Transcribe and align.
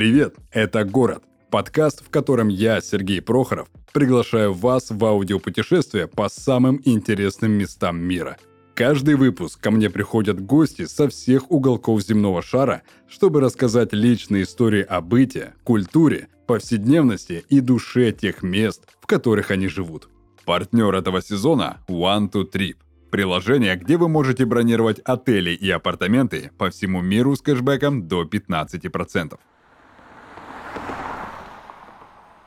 Привет, 0.00 0.36
это 0.50 0.84
«Город»– 0.86 1.24
подкаст, 1.50 2.02
в 2.02 2.08
котором 2.08 2.48
я, 2.48 2.80
Сергей 2.80 3.20
Прохоров, 3.20 3.68
приглашаю 3.92 4.54
вас 4.54 4.86
в 4.88 5.04
аудиопутешествие 5.04 6.08
по 6.08 6.30
самым 6.30 6.80
интересным 6.86 7.52
местам 7.52 7.98
мира. 8.00 8.38
Каждый 8.74 9.16
выпуск 9.16 9.60
ко 9.60 9.70
мне 9.70 9.90
приходят 9.90 10.40
гости 10.40 10.86
со 10.86 11.10
всех 11.10 11.50
уголков 11.50 12.00
земного 12.00 12.40
шара, 12.40 12.80
чтобы 13.10 13.42
рассказать 13.42 13.92
личные 13.92 14.44
истории 14.44 14.80
о 14.80 15.02
быте, 15.02 15.52
культуре, 15.64 16.28
повседневности 16.46 17.44
и 17.50 17.60
душе 17.60 18.10
тех 18.12 18.42
мест, 18.42 18.88
в 19.02 19.06
которых 19.06 19.50
они 19.50 19.68
живут. 19.68 20.08
Партнер 20.46 20.94
этого 20.94 21.20
сезона– 21.20 21.76
One 21.88 22.32
to 22.32 22.50
Trip– 22.50 22.76
Приложение, 23.10 23.76
где 23.76 23.98
вы 23.98 24.08
можете 24.08 24.46
бронировать 24.46 25.00
отели 25.00 25.50
и 25.50 25.68
апартаменты 25.68 26.52
по 26.56 26.70
всему 26.70 27.02
миру 27.02 27.36
с 27.36 27.42
кэшбэком 27.42 28.08
до 28.08 28.22
15%. 28.22 29.38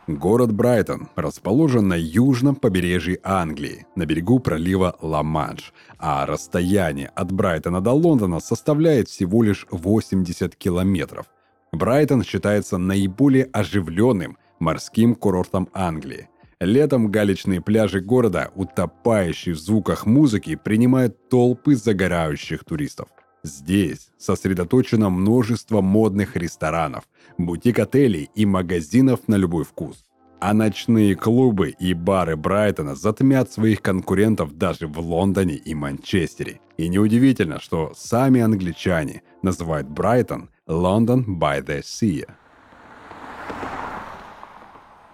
Город 0.07 0.51
Брайтон 0.51 1.07
расположен 1.15 1.87
на 1.87 1.93
южном 1.93 2.57
побережье 2.57 3.19
Англии, 3.23 3.85
на 3.95 4.05
берегу 4.05 4.39
пролива 4.39 4.97
Ла-Манш, 5.01 5.71
а 5.97 6.25
расстояние 6.25 7.07
от 7.15 7.31
Брайтона 7.31 7.79
до 7.79 7.91
Лондона 7.91 8.41
составляет 8.41 9.07
всего 9.07 9.43
лишь 9.43 9.65
80 9.71 10.57
километров. 10.57 11.27
Брайтон 11.71 12.21
считается 12.23 12.77
наиболее 12.77 13.45
оживленным 13.53 14.37
морским 14.59 15.15
курортом 15.15 15.69
Англии. 15.73 16.27
Летом 16.59 17.09
галечные 17.09 17.61
пляжи 17.61 18.01
города, 18.01 18.51
утопающие 18.55 19.55
в 19.55 19.59
звуках 19.59 20.05
музыки, 20.05 20.59
принимают 20.61 21.29
толпы 21.29 21.75
загорающих 21.75 22.65
туристов. 22.65 23.07
Здесь 23.43 24.09
сосредоточено 24.17 25.09
множество 25.09 25.81
модных 25.81 26.37
ресторанов, 26.37 27.03
бутик-отелей 27.37 28.29
и 28.35 28.45
магазинов 28.45 29.27
на 29.27 29.35
любой 29.35 29.65
вкус. 29.65 30.05
А 30.39 30.53
ночные 30.53 31.15
клубы 31.15 31.69
и 31.77 31.93
бары 31.93 32.37
Брайтона 32.37 32.95
затмят 32.95 33.51
своих 33.51 33.81
конкурентов 33.81 34.57
даже 34.57 34.87
в 34.87 34.97
Лондоне 34.99 35.55
и 35.55 35.73
Манчестере. 35.73 36.61
И 36.77 36.87
неудивительно, 36.87 37.59
что 37.59 37.93
сами 37.95 38.41
англичане 38.41 39.23
называют 39.41 39.89
Брайтон 39.89 40.49
«London 40.67 41.25
by 41.25 41.65
the 41.65 41.81
Sea». 41.81 42.25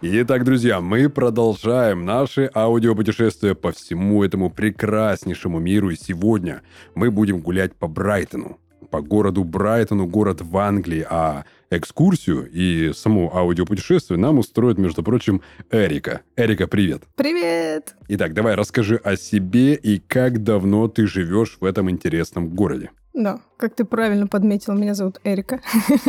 Итак, 0.01 0.45
друзья, 0.45 0.79
мы 0.79 1.09
продолжаем 1.09 2.05
наше 2.05 2.49
аудиопутешествие 2.55 3.53
по 3.53 3.73
всему 3.73 4.23
этому 4.23 4.49
прекраснейшему 4.49 5.59
миру. 5.59 5.89
И 5.89 5.97
сегодня 5.97 6.61
мы 6.95 7.11
будем 7.11 7.41
гулять 7.41 7.75
по 7.75 7.89
Брайтону. 7.89 8.59
По 8.91 9.01
городу 9.01 9.43
Брайтону, 9.43 10.07
город 10.07 10.39
в 10.39 10.55
Англии. 10.55 11.05
А 11.09 11.43
экскурсию 11.69 12.49
и 12.49 12.93
само 12.93 13.29
аудиопутешествие 13.35 14.17
нам 14.17 14.39
устроит, 14.39 14.77
между 14.77 15.03
прочим, 15.03 15.41
Эрика. 15.69 16.21
Эрика, 16.37 16.67
привет. 16.67 17.03
Привет. 17.15 17.97
Итак, 18.07 18.33
давай 18.33 18.55
расскажи 18.55 18.95
о 19.03 19.17
себе 19.17 19.75
и 19.75 19.99
как 19.99 20.43
давно 20.43 20.87
ты 20.87 21.07
живешь 21.07 21.57
в 21.59 21.65
этом 21.65 21.91
интересном 21.91 22.47
городе. 22.47 22.91
Да, 23.13 23.41
как 23.57 23.75
ты 23.75 23.83
правильно 23.83 24.27
подметил, 24.27 24.75
меня 24.75 24.93
зовут 24.93 25.19
Эрика. 25.25 25.59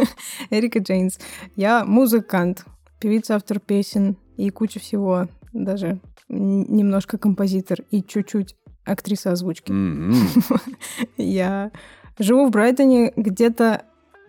Эрика 0.51 0.79
Джейнс. 0.79 1.19
Я 1.57 1.85
музыкант 1.85 2.65
певица, 3.01 3.37
автор 3.37 3.59
песен 3.59 4.17
и 4.37 4.51
куча 4.51 4.79
всего, 4.79 5.29
даже 5.53 5.99
немножко 6.29 7.19
композитор 7.19 7.81
и 7.91 8.03
чуть-чуть 8.03 8.57
актриса 8.85 9.33
озвучки. 9.33 9.73
Mm-hmm. 9.73 10.61
Я 11.17 11.73
живу 12.19 12.47
в 12.47 12.51
Брайтоне 12.51 13.13
где-то 13.17 13.83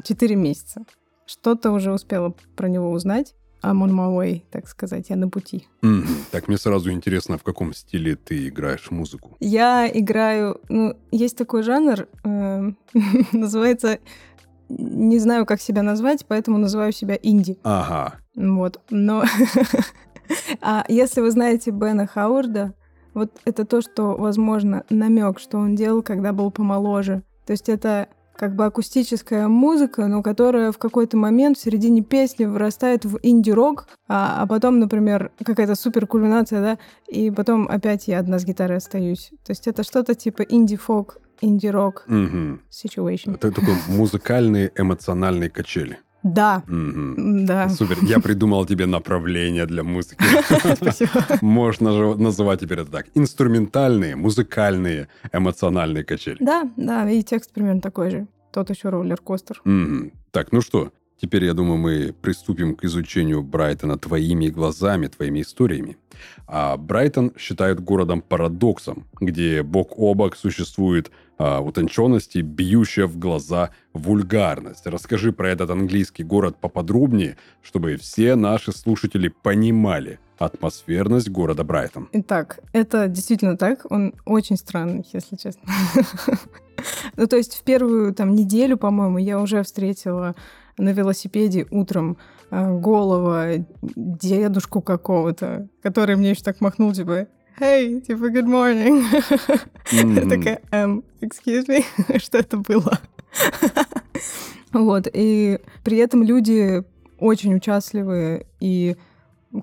4 0.04 0.36
месяца. 0.36 0.84
Что-то 1.26 1.72
уже 1.72 1.94
успела 1.94 2.34
про 2.56 2.68
него 2.68 2.92
узнать. 2.92 3.36
I'm 3.64 3.84
on 3.84 3.92
my 3.92 4.10
way, 4.10 4.42
так 4.50 4.68
сказать, 4.68 5.12
я 5.12 5.16
на 5.16 5.30
пути. 5.30 5.68
Mm-hmm. 5.84 6.32
Так 6.32 6.48
мне 6.48 6.58
сразу 6.58 6.92
интересно, 6.92 7.38
в 7.38 7.44
каком 7.44 7.74
стиле 7.74 8.16
ты 8.16 8.48
играешь 8.48 8.90
музыку? 8.90 9.38
Я 9.40 9.88
играю, 9.88 10.60
ну, 10.68 10.98
есть 11.12 11.38
такой 11.38 11.62
жанр, 11.62 12.08
э, 12.24 12.72
называется 13.32 14.00
не 14.78 15.20
знаю, 15.20 15.46
как 15.46 15.62
себя 15.62 15.84
назвать, 15.84 16.26
поэтому 16.26 16.58
называю 16.58 16.92
себя 16.92 17.20
инди. 17.22 17.60
Ага. 17.64 18.21
Вот, 18.36 18.80
но... 18.90 19.24
а 20.62 20.86
если 20.88 21.22
вы 21.22 21.32
знаете 21.32 21.72
Бена 21.72 22.08
Хауарда, 22.08 22.74
вот 23.14 23.32
это 23.46 23.66
то, 23.66 23.82
что, 23.82 24.16
возможно, 24.16 24.84
намек, 24.90 25.40
что 25.40 25.58
он 25.58 25.76
делал, 25.76 26.02
когда 26.02 26.32
был 26.34 26.52
помоложе. 26.52 27.24
То 27.46 27.52
есть 27.52 27.70
это 27.70 28.08
как 28.42 28.56
бы 28.56 28.66
акустическая 28.66 29.48
музыка, 29.48 30.08
но 30.08 30.24
которая 30.24 30.72
в 30.72 30.78
какой-то 30.78 31.16
момент 31.16 31.58
в 31.58 31.62
середине 31.62 32.02
песни 32.02 32.46
вырастает 32.46 33.06
в 33.06 33.20
инди-рок, 33.22 33.88
а, 34.08 34.42
а 34.42 34.48
потом, 34.48 34.80
например, 34.80 35.32
какая-то 35.44 35.76
супер 35.76 36.08
кульминация, 36.08 36.62
да, 36.62 36.78
и 37.08 37.30
потом 37.30 37.68
опять 37.68 38.08
я 38.08 38.18
одна 38.18 38.40
с 38.40 38.46
гитарой 38.46 38.78
остаюсь. 38.78 39.32
То 39.46 39.52
есть 39.52 39.68
это 39.68 39.84
что-то 39.84 40.16
типа 40.16 40.42
инди-фолк, 40.42 41.20
инди-рок 41.42 42.06
угу. 42.08 42.60
situation. 42.72 43.36
Это 43.36 43.52
такой 43.52 43.76
музыкальные 43.88 44.72
эмоциональные 44.76 45.50
качели. 45.52 46.00
Да. 46.24 46.64
Угу. 46.68 47.46
Да. 47.46 47.70
Супер. 47.70 47.98
Я 48.04 48.20
придумал 48.20 48.66
тебе 48.66 48.86
направление 48.86 49.66
для 49.66 49.84
музыки. 49.84 50.24
Спасибо. 50.76 51.12
Можно 51.42 51.92
же 51.94 52.16
называть 52.16 52.60
теперь 52.60 52.80
это 52.80 52.92
так. 52.92 53.08
Инструментальные, 53.16 54.16
музыкальные, 54.16 55.08
эмоциональные 55.34 56.04
качели. 56.04 56.38
Да, 56.40 56.70
да, 56.78 57.10
и 57.10 57.24
текст 57.24 57.52
примерно 57.54 57.82
такой 57.82 58.12
же. 58.12 58.28
Тот 58.52 58.70
еще 58.70 58.90
роллер-костер. 58.90 59.62
Так, 60.32 60.52
ну 60.52 60.62
что, 60.62 60.92
Теперь, 61.22 61.46
я 61.46 61.54
думаю, 61.54 61.78
мы 61.78 62.16
приступим 62.20 62.76
к 62.76 62.84
изучению 62.84 63.44
Брайтона 63.44 63.96
твоими 63.96 64.48
глазами, 64.48 65.06
твоими 65.06 65.42
историями. 65.42 65.98
А 66.48 66.78
Брайтон 66.78 67.32
считают 67.38 67.80
городом-парадоксом, 67.80 69.06
где 69.20 69.62
бок 69.62 70.00
о 70.00 70.16
бок 70.16 70.36
существует 70.36 71.12
а, 71.38 71.62
утонченность 71.62 72.36
и 72.36 72.42
бьющая 72.42 73.06
в 73.06 73.20
глаза 73.20 73.70
вульгарность. 73.94 74.88
Расскажи 74.88 75.32
про 75.32 75.50
этот 75.52 75.70
английский 75.70 76.24
город 76.24 76.58
поподробнее, 76.60 77.38
чтобы 77.62 77.98
все 77.98 78.34
наши 78.36 78.72
слушатели 78.72 79.28
понимали 79.28 80.20
атмосферность 80.40 81.30
города 81.30 81.64
Брайтон. 81.64 82.10
Итак, 82.14 82.62
это 82.74 83.08
действительно 83.08 83.58
так. 83.58 83.86
Он 83.92 84.16
очень 84.26 84.58
странный, 84.58 85.06
если 85.14 85.36
честно. 85.36 85.62
Ну, 87.16 87.28
то 87.28 87.36
есть 87.36 87.56
в 87.56 87.62
первую 87.62 88.12
там 88.12 88.34
неделю, 88.34 88.76
по-моему, 88.76 89.20
я 89.20 89.40
уже 89.40 89.62
встретила 89.62 90.34
на 90.78 90.90
велосипеде 90.90 91.68
утром 91.72 92.18
э, 92.50 92.80
голого 92.80 93.66
дедушку 93.82 94.82
какого-то, 94.82 95.68
который 95.82 96.16
мне 96.16 96.32
еще 96.32 96.44
так 96.44 96.62
махнул, 96.62 96.94
типа, 96.94 97.28
«Hey, 97.60 98.02
типа, 98.02 98.26
good 98.32 98.46
morning». 98.46 99.04
Я 99.92 100.30
такая, 100.30 100.62
um, 100.72 101.04
excuse 101.22 101.68
me, 101.68 101.84
что 102.20 102.38
это 102.40 102.58
было? 102.58 103.00
Вот, 104.74 105.08
и 105.12 105.60
при 105.84 105.98
этом 105.98 106.24
люди 106.24 106.84
очень 107.20 107.54
участливые 107.56 108.46
и 108.60 108.96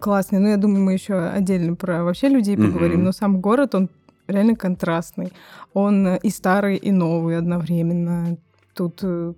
классные. 0.01 0.41
Ну, 0.41 0.49
я 0.49 0.57
думаю, 0.57 0.85
мы 0.85 0.93
еще 0.93 1.19
отдельно 1.19 1.75
про 1.75 2.05
вообще 2.05 2.29
людей 2.29 2.57
поговорим, 2.57 3.05
но 3.05 3.13
сам 3.13 3.41
город, 3.41 3.75
он 3.75 3.89
реально 4.27 4.55
контрастный. 4.55 5.33
Он 5.73 6.17
и 6.17 6.31
старый, 6.31 6.77
и 6.77 6.93
новый 6.93 7.39
одновременно. 7.39 8.37
Тут 8.75 9.01
э, 9.03 9.33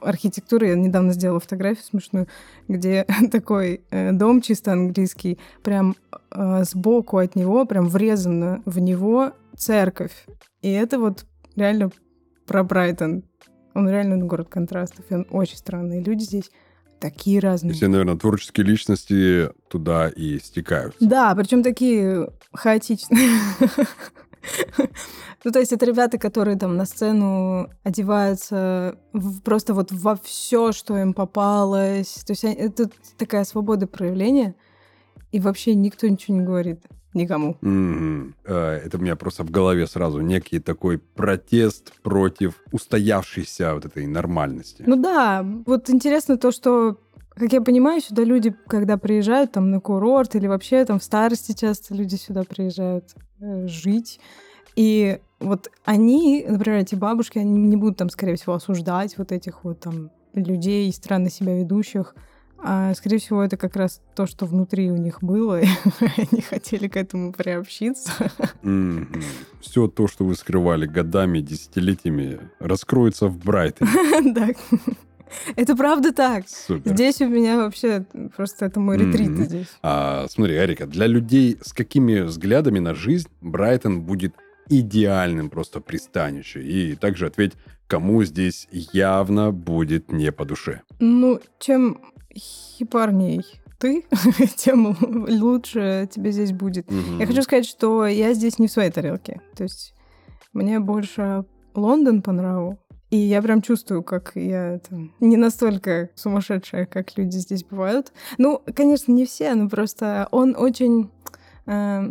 архитектуры. 0.00 0.68
Я 0.68 0.74
недавно 0.74 1.12
сделала 1.12 1.40
фотографию 1.40 1.84
смешную, 1.84 2.28
где 2.68 3.06
такой 3.30 3.82
э, 3.90 4.12
дом 4.12 4.40
чисто 4.40 4.72
английский, 4.72 5.38
прям 5.62 5.96
э, 6.30 6.64
сбоку 6.64 7.18
от 7.18 7.36
него, 7.36 7.64
прям 7.66 7.88
врезана 7.88 8.62
в 8.64 8.78
него 8.78 9.32
церковь. 9.56 10.26
И 10.62 10.70
это 10.70 10.98
вот 10.98 11.26
реально 11.56 11.90
про 12.46 12.64
Брайтон. 12.64 13.24
Он 13.74 13.88
реально 13.88 14.18
город 14.18 14.48
контрастов, 14.48 15.04
и 15.10 15.14
он 15.14 15.26
очень 15.30 15.56
странный. 15.56 16.02
Люди 16.02 16.22
здесь 16.22 16.50
такие 17.00 17.40
разные. 17.40 17.74
Все, 17.74 17.88
наверное, 17.88 18.16
творческие 18.16 18.64
личности 18.66 19.50
туда 19.68 20.08
и 20.08 20.38
стекаются. 20.38 20.98
Да, 21.00 21.34
причем 21.34 21.62
такие 21.62 22.30
хаотичные. 22.52 23.28
Ну, 25.44 25.50
то 25.50 25.58
есть 25.58 25.72
это 25.72 25.84
ребята, 25.84 26.16
которые 26.16 26.56
там 26.56 26.78
на 26.78 26.86
сцену 26.86 27.68
одеваются 27.82 28.96
в, 29.12 29.42
просто 29.42 29.74
вот 29.74 29.92
во 29.92 30.16
все, 30.16 30.72
что 30.72 30.96
им 30.96 31.12
попалось. 31.12 32.24
То 32.26 32.32
есть 32.32 32.44
это 32.44 32.88
такая 33.18 33.44
свобода 33.44 33.86
проявления, 33.86 34.54
и 35.32 35.40
вообще 35.40 35.74
никто 35.74 36.08
ничего 36.08 36.38
не 36.38 36.44
говорит 36.44 36.80
никому. 37.12 37.58
Mm-hmm. 37.60 38.32
Это 38.46 38.96
у 38.96 39.00
меня 39.00 39.16
просто 39.16 39.44
в 39.44 39.50
голове 39.50 39.86
сразу 39.86 40.20
некий 40.20 40.60
такой 40.60 40.98
протест 40.98 41.92
против 42.02 42.54
устоявшейся 42.72 43.74
вот 43.74 43.84
этой 43.84 44.06
нормальности. 44.06 44.82
Ну 44.86 44.96
да, 44.96 45.44
вот 45.66 45.90
интересно 45.90 46.38
то, 46.38 46.52
что 46.52 46.98
как 47.34 47.52
я 47.52 47.60
понимаю, 47.60 48.00
сюда 48.00 48.24
люди, 48.24 48.54
когда 48.66 48.96
приезжают 48.96 49.52
там 49.52 49.70
на 49.70 49.80
курорт 49.80 50.34
или 50.36 50.46
вообще 50.46 50.84
там 50.84 51.00
в 51.00 51.04
старости 51.04 51.52
часто 51.52 51.94
люди 51.94 52.14
сюда 52.14 52.44
приезжают 52.44 53.14
э, 53.40 53.66
жить. 53.66 54.20
И 54.76 55.18
вот 55.40 55.70
они, 55.84 56.44
например, 56.48 56.80
эти 56.80 56.94
бабушки, 56.94 57.38
они 57.38 57.52
не 57.52 57.76
будут 57.76 57.98
там, 57.98 58.08
скорее 58.08 58.36
всего, 58.36 58.54
осуждать 58.54 59.18
вот 59.18 59.32
этих 59.32 59.64
вот 59.64 59.80
там 59.80 60.10
людей, 60.32 60.92
странно 60.92 61.30
себя 61.30 61.56
ведущих. 61.56 62.14
А, 62.66 62.94
скорее 62.94 63.18
всего, 63.18 63.42
это 63.42 63.58
как 63.58 63.76
раз 63.76 64.00
то, 64.14 64.26
что 64.26 64.46
внутри 64.46 64.90
у 64.90 64.96
них 64.96 65.22
было, 65.22 65.60
и 65.60 65.66
они 66.16 66.40
хотели 66.40 66.88
к 66.88 66.96
этому 66.96 67.32
приобщиться. 67.32 68.10
Mm-hmm. 68.62 69.22
Все 69.60 69.86
то, 69.86 70.08
что 70.08 70.24
вы 70.24 70.34
скрывали 70.34 70.86
годами, 70.86 71.40
десятилетиями, 71.40 72.40
раскроется 72.60 73.26
в 73.26 73.38
Брайтоне. 73.38 73.90
Да. 74.32 74.48
Это 75.56 75.76
правда 75.76 76.12
так. 76.12 76.48
Супер. 76.48 76.92
Здесь 76.92 77.20
у 77.20 77.28
меня 77.28 77.56
вообще 77.56 78.04
просто 78.36 78.66
это 78.66 78.80
мой 78.80 78.96
ретрит 78.98 79.30
Мгм. 79.30 79.44
здесь. 79.44 79.68
А, 79.82 80.26
смотри, 80.28 80.56
Арика, 80.56 80.86
для 80.86 81.06
людей 81.06 81.58
с 81.62 81.72
какими 81.72 82.20
взглядами 82.20 82.78
на 82.78 82.94
жизнь 82.94 83.28
Брайтон 83.40 84.02
будет 84.02 84.34
идеальным 84.68 85.50
просто 85.50 85.80
пристанищем? 85.80 86.62
И 86.62 86.94
также 86.94 87.26
ответь, 87.26 87.52
кому 87.86 88.24
здесь 88.24 88.68
явно 88.70 89.50
будет 89.52 90.10
не 90.12 90.32
по 90.32 90.44
душе. 90.44 90.82
Ну, 91.00 91.40
чем 91.58 92.00
хипарней 92.34 93.42
ты, 93.78 94.04
тем 94.56 94.96
лучше 95.00 96.08
тебе 96.10 96.32
здесь 96.32 96.52
будет. 96.52 96.90
Мгм. 96.90 97.18
Я 97.18 97.26
хочу 97.26 97.42
сказать, 97.42 97.66
что 97.66 98.06
я 98.06 98.32
здесь 98.34 98.58
не 98.58 98.66
в 98.68 98.70
своей 98.72 98.90
тарелке. 98.90 99.40
То 99.56 99.64
есть 99.64 99.94
мне 100.52 100.80
больше 100.80 101.44
Лондон 101.74 102.22
по 102.22 102.32
нраву. 102.32 102.78
И 103.14 103.16
я 103.16 103.40
прям 103.42 103.62
чувствую, 103.62 104.02
как 104.02 104.32
я 104.34 104.80
там, 104.88 105.12
не 105.20 105.36
настолько 105.36 106.10
сумасшедшая, 106.16 106.84
как 106.84 107.16
люди 107.16 107.36
здесь 107.36 107.62
бывают. 107.62 108.12
Ну, 108.38 108.60
конечно, 108.74 109.12
не 109.12 109.24
все, 109.24 109.54
но 109.54 109.68
просто 109.68 110.26
он 110.32 110.56
очень... 110.58 111.12
э, 111.66 112.02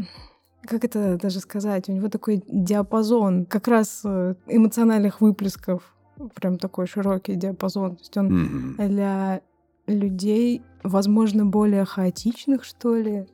как 0.61 0.85
это 0.85 1.17
даже 1.21 1.41
сказать? 1.41 1.89
У 1.89 1.91
него 1.91 2.07
такой 2.07 2.41
диапазон 2.47 3.45
как 3.45 3.67
раз 3.67 4.03
э, 4.05 4.35
эмоциональных 4.47 5.19
выплесков. 5.19 5.93
Прям 6.35 6.57
такой 6.57 6.87
широкий 6.87 7.35
диапазон. 7.35 7.97
То 7.97 8.01
есть 8.01 8.15
он 8.15 8.75
для 8.77 9.41
людей, 9.87 10.61
возможно, 10.83 11.45
более 11.45 11.83
хаотичных, 11.83 12.63
что 12.63 12.95
ли. 12.95 13.25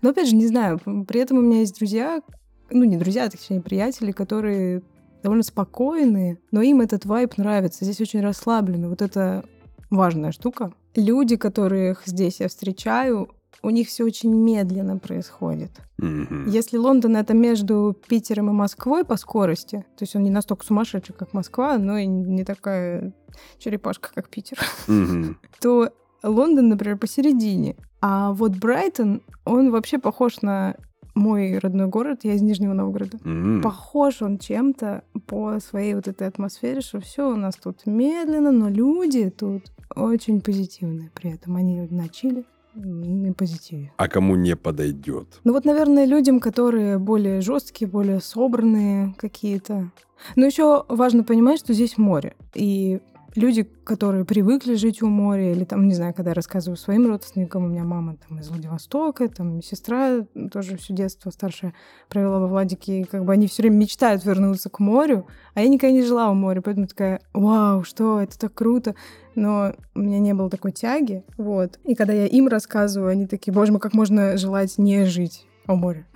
Но 0.00 0.10
опять 0.10 0.28
же, 0.28 0.36
не 0.36 0.46
знаю. 0.46 0.78
При 1.08 1.18
этом 1.18 1.38
у 1.38 1.40
меня 1.40 1.58
есть 1.58 1.76
друзья, 1.76 2.22
ну 2.70 2.84
не 2.84 2.96
друзья, 2.96 3.24
а 3.24 3.30
точнее 3.30 3.60
приятели, 3.60 4.12
которые 4.12 4.84
довольно 5.26 5.42
спокойные, 5.42 6.38
но 6.52 6.62
им 6.62 6.80
этот 6.80 7.04
вайб 7.04 7.36
нравится. 7.36 7.84
Здесь 7.84 8.00
очень 8.00 8.20
расслабленно. 8.20 8.88
Вот 8.88 9.02
это 9.02 9.44
важная 9.90 10.30
штука. 10.30 10.72
Люди, 10.94 11.34
которых 11.34 12.02
здесь 12.06 12.38
я 12.38 12.46
встречаю, 12.46 13.30
у 13.60 13.70
них 13.70 13.88
все 13.88 14.04
очень 14.04 14.32
медленно 14.32 14.98
происходит. 14.98 15.72
Мгм. 15.98 16.46
Если 16.46 16.76
Лондон 16.76 17.16
это 17.16 17.34
между 17.34 17.96
Питером 18.06 18.50
и 18.50 18.52
Москвой 18.52 19.04
по 19.04 19.16
скорости, 19.16 19.84
то 19.96 20.04
есть 20.04 20.14
он 20.14 20.22
не 20.22 20.30
настолько 20.30 20.64
сумасшедший, 20.64 21.16
как 21.18 21.32
Москва, 21.32 21.76
но 21.76 21.98
и 21.98 22.06
не 22.06 22.44
такая 22.44 23.12
черепашка, 23.58 24.10
как 24.14 24.28
Питер, 24.28 24.58
Мгм. 24.86 25.40
то 25.60 25.90
Лондон, 26.22 26.68
например, 26.68 26.98
посередине. 26.98 27.74
А 28.00 28.32
вот 28.32 28.52
Брайтон, 28.52 29.22
он 29.44 29.72
вообще 29.72 29.98
похож 29.98 30.40
на 30.42 30.76
мой 31.16 31.58
родной 31.58 31.88
город, 31.88 32.20
я 32.22 32.34
из 32.34 32.42
Нижнего 32.42 32.74
Новгорода. 32.74 33.18
М. 33.24 33.62
Похож 33.62 34.22
он 34.22 34.38
чем-то 34.38 35.02
по 35.26 35.58
своей 35.58 35.94
вот 35.94 36.06
этой 36.06 36.28
атмосфере, 36.28 36.80
что 36.80 37.00
все 37.00 37.32
у 37.32 37.36
нас 37.36 37.56
тут 37.56 37.86
медленно, 37.86 38.52
но 38.52 38.68
люди 38.68 39.30
тут 39.30 39.64
очень 39.94 40.40
позитивные 40.40 41.10
при 41.14 41.32
этом. 41.32 41.56
Они 41.56 41.80
на 41.90 42.08
чиле, 42.08 42.44
на 42.74 43.32
позитиве. 43.32 43.92
А 43.96 44.08
кому 44.08 44.36
не 44.36 44.54
подойдет? 44.54 45.40
Ну 45.44 45.52
вот, 45.52 45.64
наверное, 45.64 46.04
людям, 46.04 46.38
которые 46.38 46.98
более 46.98 47.40
жесткие, 47.40 47.88
более 47.88 48.20
собранные 48.20 49.14
какие-то. 49.16 49.90
Но 50.36 50.46
еще 50.46 50.84
важно 50.88 51.24
понимать, 51.24 51.58
что 51.58 51.72
здесь 51.72 51.98
море. 51.98 52.34
И 52.54 53.00
люди, 53.36 53.62
которые 53.84 54.24
привыкли 54.24 54.74
жить 54.74 55.02
у 55.02 55.08
моря, 55.08 55.52
или 55.52 55.64
там, 55.64 55.86
не 55.86 55.94
знаю, 55.94 56.14
когда 56.14 56.30
я 56.30 56.34
рассказываю 56.34 56.76
своим 56.76 57.06
родственникам, 57.06 57.64
у 57.64 57.68
меня 57.68 57.84
мама 57.84 58.16
там 58.28 58.40
из 58.40 58.48
Владивостока, 58.48 59.28
там 59.28 59.62
сестра 59.62 60.26
тоже 60.52 60.76
все 60.76 60.94
детство 60.94 61.30
старшая 61.30 61.74
провела 62.08 62.40
во 62.40 62.46
Владике, 62.46 63.00
и 63.00 63.04
как 63.04 63.24
бы 63.24 63.32
они 63.32 63.46
все 63.46 63.62
время 63.62 63.76
мечтают 63.76 64.24
вернуться 64.24 64.70
к 64.70 64.78
морю, 64.80 65.26
а 65.54 65.60
я 65.60 65.68
никогда 65.68 65.92
не 65.92 66.02
жила 66.02 66.30
у 66.30 66.34
моря, 66.34 66.60
поэтому 66.60 66.86
такая, 66.86 67.20
вау, 67.32 67.84
что, 67.84 68.20
это 68.20 68.38
так 68.38 68.54
круто, 68.54 68.94
но 69.34 69.74
у 69.94 70.00
меня 70.00 70.18
не 70.18 70.34
было 70.34 70.50
такой 70.50 70.72
тяги, 70.72 71.24
вот. 71.36 71.78
И 71.84 71.94
когда 71.94 72.12
я 72.12 72.26
им 72.26 72.48
рассказываю, 72.48 73.10
они 73.10 73.26
такие, 73.26 73.52
боже 73.52 73.72
мой, 73.72 73.80
как 73.80 73.94
можно 73.94 74.36
желать 74.36 74.78
не 74.78 75.04
жить 75.04 75.46
моря? 75.74 76.06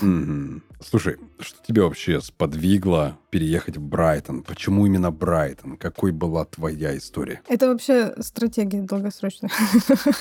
Мгм. 0.00 0.62
Слушай, 0.80 1.16
что 1.40 1.58
тебя 1.66 1.84
вообще 1.84 2.20
сподвигло 2.20 3.18
переехать 3.30 3.76
в 3.76 3.82
Брайтон? 3.82 4.42
Почему 4.42 4.86
именно 4.86 5.10
Брайтон? 5.10 5.76
Какой 5.76 6.12
была 6.12 6.44
твоя 6.44 6.96
история? 6.96 7.40
Это 7.48 7.68
вообще 7.68 8.14
стратегия 8.20 8.82
долгосрочная. 8.82 9.50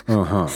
Ага. 0.08 0.50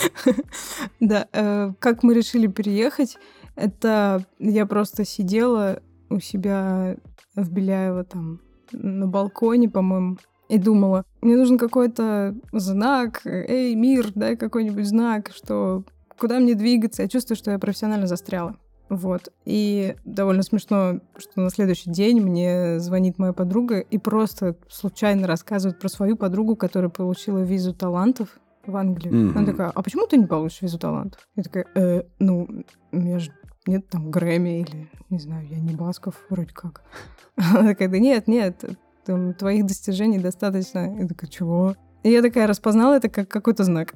Да, 1.00 1.28
э, 1.34 1.74
как 1.80 2.04
мы 2.04 2.14
решили 2.14 2.48
переехать, 2.48 3.18
это 3.56 4.26
я 4.40 4.66
просто 4.66 5.06
сидела 5.06 5.82
у 6.10 6.20
себя 6.20 6.98
в 7.36 7.52
Беляево 7.52 8.04
там 8.04 8.40
на 8.72 9.08
балконе, 9.08 9.70
по-моему, 9.70 10.18
и 10.50 10.58
думала, 10.58 11.06
мне 11.22 11.36
нужен 11.36 11.58
какой-то 11.58 12.36
знак, 12.52 13.22
эй, 13.26 13.74
мир, 13.76 14.12
дай 14.14 14.36
какой-нибудь 14.36 14.86
знак, 14.86 15.32
что 15.34 15.84
куда 16.22 16.40
мне 16.40 16.54
двигаться. 16.54 17.02
Я 17.02 17.08
чувствую, 17.08 17.36
что 17.36 17.50
я 17.50 17.58
профессионально 17.58 18.06
застряла. 18.06 18.56
Вот. 18.90 19.34
И 19.44 19.96
довольно 20.06 20.44
смешно, 20.44 21.00
что 21.18 21.42
на 21.42 21.50
следующий 21.50 21.90
день 21.90 22.22
мне 22.22 22.80
звонит 22.80 23.18
моя 23.18 23.34
подруга 23.34 23.80
и 23.80 23.98
просто 23.98 24.56
случайно 24.70 25.26
рассказывает 25.26 25.80
про 25.80 25.90
свою 25.90 26.16
подругу, 26.16 26.56
которая 26.56 26.92
получила 26.92 27.40
визу 27.40 27.74
талантов 27.74 28.40
в 28.68 28.76
Англию. 28.76 29.16
Мгм. 29.16 29.38
Она 29.38 29.48
такая, 29.48 29.70
а 29.70 29.82
почему 29.82 30.06
ты 30.06 30.18
не 30.18 30.28
получишь 30.28 30.62
визу 30.62 30.78
талантов? 30.78 31.28
Я 31.36 31.42
такая, 31.42 31.66
«Э, 31.74 32.04
ну, 32.20 32.48
у 32.92 32.96
меня 32.96 33.18
же 33.18 33.32
нет 33.66 33.90
там 33.90 34.12
Грэмми 34.12 34.62
или, 34.62 34.92
не 35.10 35.18
знаю, 35.18 35.48
я 35.48 35.60
не 35.60 35.74
Басков 35.74 36.16
вроде 36.30 36.54
как. 36.54 36.84
Она 37.36 37.70
такая, 37.70 37.90
да 37.90 37.98
нет, 37.98 38.28
нет, 38.28 38.64
там, 39.06 39.34
твоих 39.34 39.66
достижений 39.66 40.20
достаточно. 40.20 41.00
Я 41.00 41.08
такая, 41.08 41.32
чего? 41.32 41.76
И 42.04 42.10
я 42.10 42.22
такая 42.22 42.48
распознала 42.48 42.96
это 42.96 43.10
как 43.10 43.28
какой-то 43.28 43.64
знак. 43.64 43.94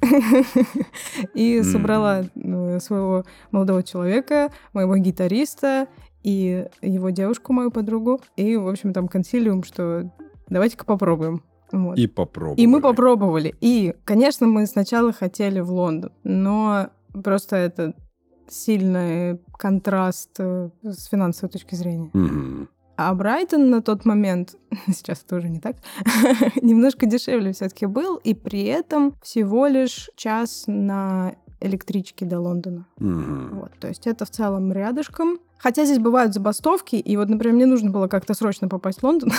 И 1.33 1.61
собрала 1.63 2.23
э, 2.35 2.79
своего 2.79 3.25
молодого 3.51 3.83
человека, 3.83 4.51
моего 4.73 4.95
гитариста 4.97 5.87
и 6.23 6.67
его 6.81 7.09
девушку, 7.11 7.53
мою 7.53 7.71
подругу. 7.71 8.19
И, 8.35 8.55
в 8.55 8.67
общем, 8.67 8.93
там 8.93 9.07
консилиум, 9.07 9.63
что 9.63 10.11
давайте-ка 10.49 10.85
попробуем. 10.85 11.43
Вот. 11.71 11.97
И 11.97 12.07
попробовали. 12.07 12.61
И 12.61 12.67
мы 12.67 12.81
попробовали. 12.81 13.55
И, 13.61 13.95
конечно, 14.05 14.47
мы 14.47 14.65
сначала 14.65 15.11
хотели 15.11 15.59
в 15.59 15.71
Лондон, 15.71 16.11
но 16.23 16.89
просто 17.23 17.55
это 17.55 17.93
сильный 18.47 19.39
контраст 19.57 20.31
э, 20.39 20.69
с 20.83 21.05
финансовой 21.05 21.51
точки 21.51 21.75
зрения. 21.75 22.11
А 22.97 23.13
Брайтон 23.13 23.69
на 23.69 23.81
тот 23.81 24.05
момент, 24.05 24.55
сейчас 24.87 25.19
тоже 25.19 25.49
не 25.49 25.59
так, 25.59 25.77
немножко 26.61 27.05
дешевле 27.05 27.53
все-таки 27.53 27.85
был, 27.85 28.17
и 28.17 28.33
при 28.33 28.63
этом 28.63 29.15
всего 29.21 29.67
лишь 29.67 30.09
час 30.15 30.63
на 30.67 31.35
электричке 31.59 32.25
до 32.25 32.39
Лондона. 32.39 32.85
Вот, 32.97 33.71
то 33.79 33.87
есть 33.87 34.07
это 34.07 34.25
в 34.25 34.29
целом 34.29 34.71
рядышком. 34.71 35.39
Хотя 35.57 35.85
здесь 35.85 35.99
бывают 35.99 36.33
забастовки, 36.33 36.97
и 36.97 37.17
вот, 37.17 37.29
например, 37.29 37.55
мне 37.55 37.65
нужно 37.65 37.89
было 37.89 38.07
как-то 38.07 38.33
срочно 38.33 38.67
попасть 38.67 38.99
в 38.99 39.03
Лондон, 39.03 39.31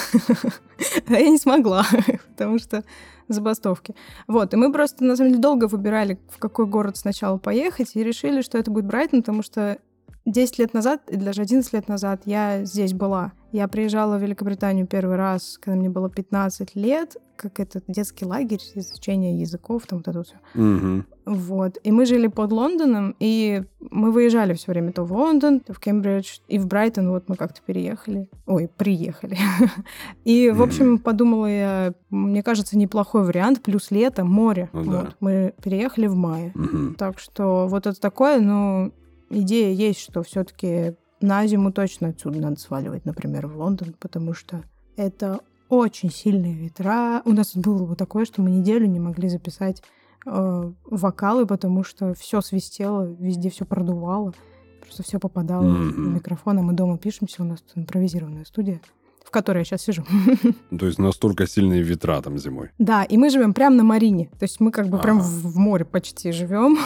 а 1.08 1.12
я 1.12 1.28
не 1.28 1.38
смогла, 1.38 1.86
потому 2.30 2.58
что 2.58 2.84
забастовки. 3.28 3.94
Вот, 4.26 4.54
и 4.54 4.56
мы 4.56 4.72
просто, 4.72 5.04
на 5.04 5.14
самом 5.14 5.30
деле, 5.30 5.42
долго 5.42 5.68
выбирали, 5.68 6.18
в 6.30 6.38
какой 6.38 6.66
город 6.66 6.96
сначала 6.96 7.36
поехать, 7.36 7.94
и 7.94 8.02
решили, 8.02 8.40
что 8.40 8.56
это 8.58 8.70
будет 8.70 8.86
Брайтон, 8.86 9.20
потому 9.22 9.42
что 9.42 9.78
10 10.26 10.58
лет 10.58 10.74
назад, 10.74 11.02
и 11.08 11.16
даже 11.16 11.42
11 11.42 11.72
лет 11.72 11.88
назад 11.88 12.22
я 12.24 12.64
здесь 12.64 12.92
была. 12.92 13.32
Я 13.52 13.68
приезжала 13.68 14.18
в 14.18 14.22
Великобританию 14.22 14.86
первый 14.86 15.16
раз, 15.16 15.56
когда 15.60 15.78
мне 15.78 15.88
было 15.88 16.10
15 16.10 16.74
лет, 16.74 17.16
как 17.36 17.60
этот 17.60 17.84
детский 17.86 18.24
лагерь 18.24 18.60
изучения 18.74 19.38
языков, 19.38 19.84
там 19.86 19.98
вот 19.98 20.08
это 20.08 20.22
все. 20.24 20.34
Мгм. 20.54 21.06
Вот. 21.26 21.78
И 21.84 21.92
мы 21.92 22.06
жили 22.06 22.26
под 22.26 22.50
Лондоном, 22.50 23.14
и 23.20 23.62
мы 23.78 24.10
выезжали 24.10 24.54
все 24.54 24.72
время 24.72 24.92
то 24.92 25.04
в 25.04 25.12
Лондон, 25.12 25.60
то 25.60 25.72
в 25.72 25.78
Кембридж, 25.78 26.38
и 26.48 26.58
в 26.58 26.66
Брайтон 26.66 27.10
вот 27.10 27.28
мы 27.28 27.36
как-то 27.36 27.60
переехали. 27.64 28.28
Ой, 28.46 28.68
приехали. 28.76 29.38
И, 30.24 30.50
в 30.50 30.62
общем, 30.62 30.98
подумала 30.98 31.46
я, 31.46 31.94
мне 32.10 32.42
кажется, 32.42 32.76
неплохой 32.76 33.24
вариант, 33.24 33.62
плюс 33.62 33.90
лето, 33.90 34.24
море. 34.24 34.70
Ну 34.72 34.84
да. 34.90 35.08
Мы 35.20 35.54
переехали 35.62 36.06
в 36.06 36.16
мае. 36.16 36.52
Так 36.98 37.18
что 37.18 37.66
вот 37.68 37.86
это 37.86 38.00
такое, 38.00 38.40
ну, 38.40 38.92
идея 39.30 39.72
есть, 39.72 40.00
что 40.00 40.22
все 40.22 40.44
таки 40.44 40.94
на 41.20 41.46
зиму 41.46 41.72
точно 41.72 42.08
отсюда 42.08 42.40
надо 42.40 42.60
сваливать, 42.60 43.04
например, 43.04 43.46
в 43.46 43.56
Лондон, 43.56 43.94
потому 43.98 44.34
что 44.34 44.62
это 44.96 45.40
очень 45.68 46.10
сильные 46.10 46.54
ветра. 46.54 47.22
У 47.24 47.32
нас 47.32 47.56
было 47.56 47.84
вот 47.84 47.98
такое, 47.98 48.24
что 48.24 48.42
мы 48.42 48.50
неделю 48.50 48.86
не 48.86 49.00
могли 49.00 49.28
записать 49.28 49.82
э, 50.24 50.72
вокалы, 50.84 51.46
потому 51.46 51.84
что 51.84 52.14
все 52.14 52.40
свистело, 52.40 53.04
везде 53.04 53.50
все 53.50 53.64
продувало, 53.64 54.32
просто 54.80 55.02
все 55.02 55.18
попадало 55.18 55.64
Мгм. 55.64 55.90
в 56.12 56.14
микрофон, 56.14 56.58
а 56.58 56.62
мы 56.62 56.72
дома 56.72 56.98
пишемся, 56.98 57.42
у 57.42 57.46
нас 57.46 57.60
тут 57.62 57.78
импровизированная 57.78 58.44
студия. 58.44 58.80
В 59.26 59.30
которой 59.30 59.58
я 59.58 59.64
сейчас 59.64 59.82
сижу. 59.82 60.04
То 60.78 60.86
есть 60.86 60.98
настолько 60.98 61.46
сильные 61.48 61.82
ветра 61.82 62.22
там 62.22 62.38
зимой. 62.38 62.70
Да, 62.78 63.02
и 63.02 63.16
мы 63.16 63.28
живем 63.30 63.52
прямо 63.54 63.74
на 63.76 63.82
Марине. 63.82 64.26
То 64.38 64.44
есть 64.44 64.60
мы 64.60 64.70
как 64.70 64.88
бы 64.88 64.98
прям 64.98 65.18
Ага. 65.18 65.26
в 65.26 65.56
море 65.58 65.84
почти 65.84 66.30
живем. 66.30 66.78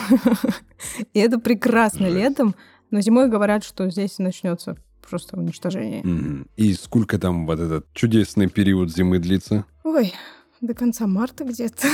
И 1.13 1.19
это 1.21 1.39
прекрасно 1.39 2.07
Жесть. 2.09 2.17
летом. 2.17 2.55
Но 2.91 3.01
зимой 3.03 3.29
говорят, 3.29 3.63
что 3.63 3.89
здесь 3.91 4.19
начнется 4.19 4.77
просто 5.09 5.37
уничтожение. 5.39 6.45
И 6.57 6.73
сколько 6.75 7.19
там 7.19 7.47
вот 7.47 7.61
этот 7.61 7.87
чудесный 7.93 8.49
период 8.49 8.91
зимы 8.91 9.19
длится? 9.19 9.65
Ой, 9.85 10.13
до 10.61 10.75
конца 10.75 11.07
марта 11.07 11.45
где-то. 11.45 11.87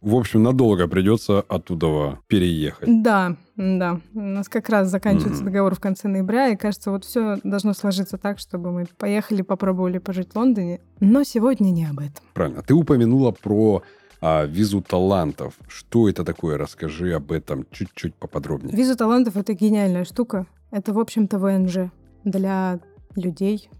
В 0.00 0.14
общем, 0.14 0.42
надолго 0.42 0.86
придется 0.88 1.40
оттуда 1.40 2.18
переехать. 2.26 3.02
Да, 3.02 3.36
да. 3.56 4.00
У 4.14 4.20
нас 4.20 4.48
как 4.48 4.68
раз 4.68 4.88
заканчивается 4.90 5.42
Мгм. 5.42 5.52
договор 5.52 5.74
в 5.74 5.80
конце 5.80 6.08
ноября, 6.08 6.48
и 6.48 6.56
кажется, 6.56 6.90
вот 6.90 7.04
все 7.04 7.38
должно 7.44 7.72
сложиться 7.74 8.18
так, 8.18 8.38
чтобы 8.38 8.70
мы 8.70 8.86
поехали, 8.98 9.42
попробовали 9.42 9.98
пожить 9.98 10.32
в 10.32 10.36
Лондоне. 10.36 10.80
Но 11.00 11.24
сегодня 11.24 11.70
не 11.70 11.86
об 11.86 11.98
этом. 12.00 12.22
Правильно. 12.34 12.62
Ты 12.62 12.74
упомянула 12.74 13.30
про 13.32 13.82
а, 14.20 14.44
визу 14.44 14.82
талантов. 14.82 15.54
Что 15.68 16.08
это 16.08 16.24
такое? 16.24 16.58
Расскажи 16.58 17.12
об 17.14 17.30
этом 17.32 17.66
чуть-чуть 17.70 18.14
поподробнее. 18.14 18.76
Виза 18.76 18.96
талантов— 18.96 19.36
это 19.36 19.54
гениальная 19.54 20.04
штука. 20.04 20.46
Это, 20.70 20.92
в 20.92 20.98
общем-то, 20.98 21.38
ВНЖ 21.38 21.90
для 22.24 22.78
людей 23.16 23.70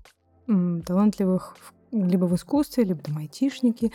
талантливых 0.87 1.57
в- 1.61 1.73
либо 1.93 2.25
в 2.27 2.35
искусстве, 2.35 2.85
либо 2.85 3.01
там 3.01 3.19
айтишники. 3.19 3.93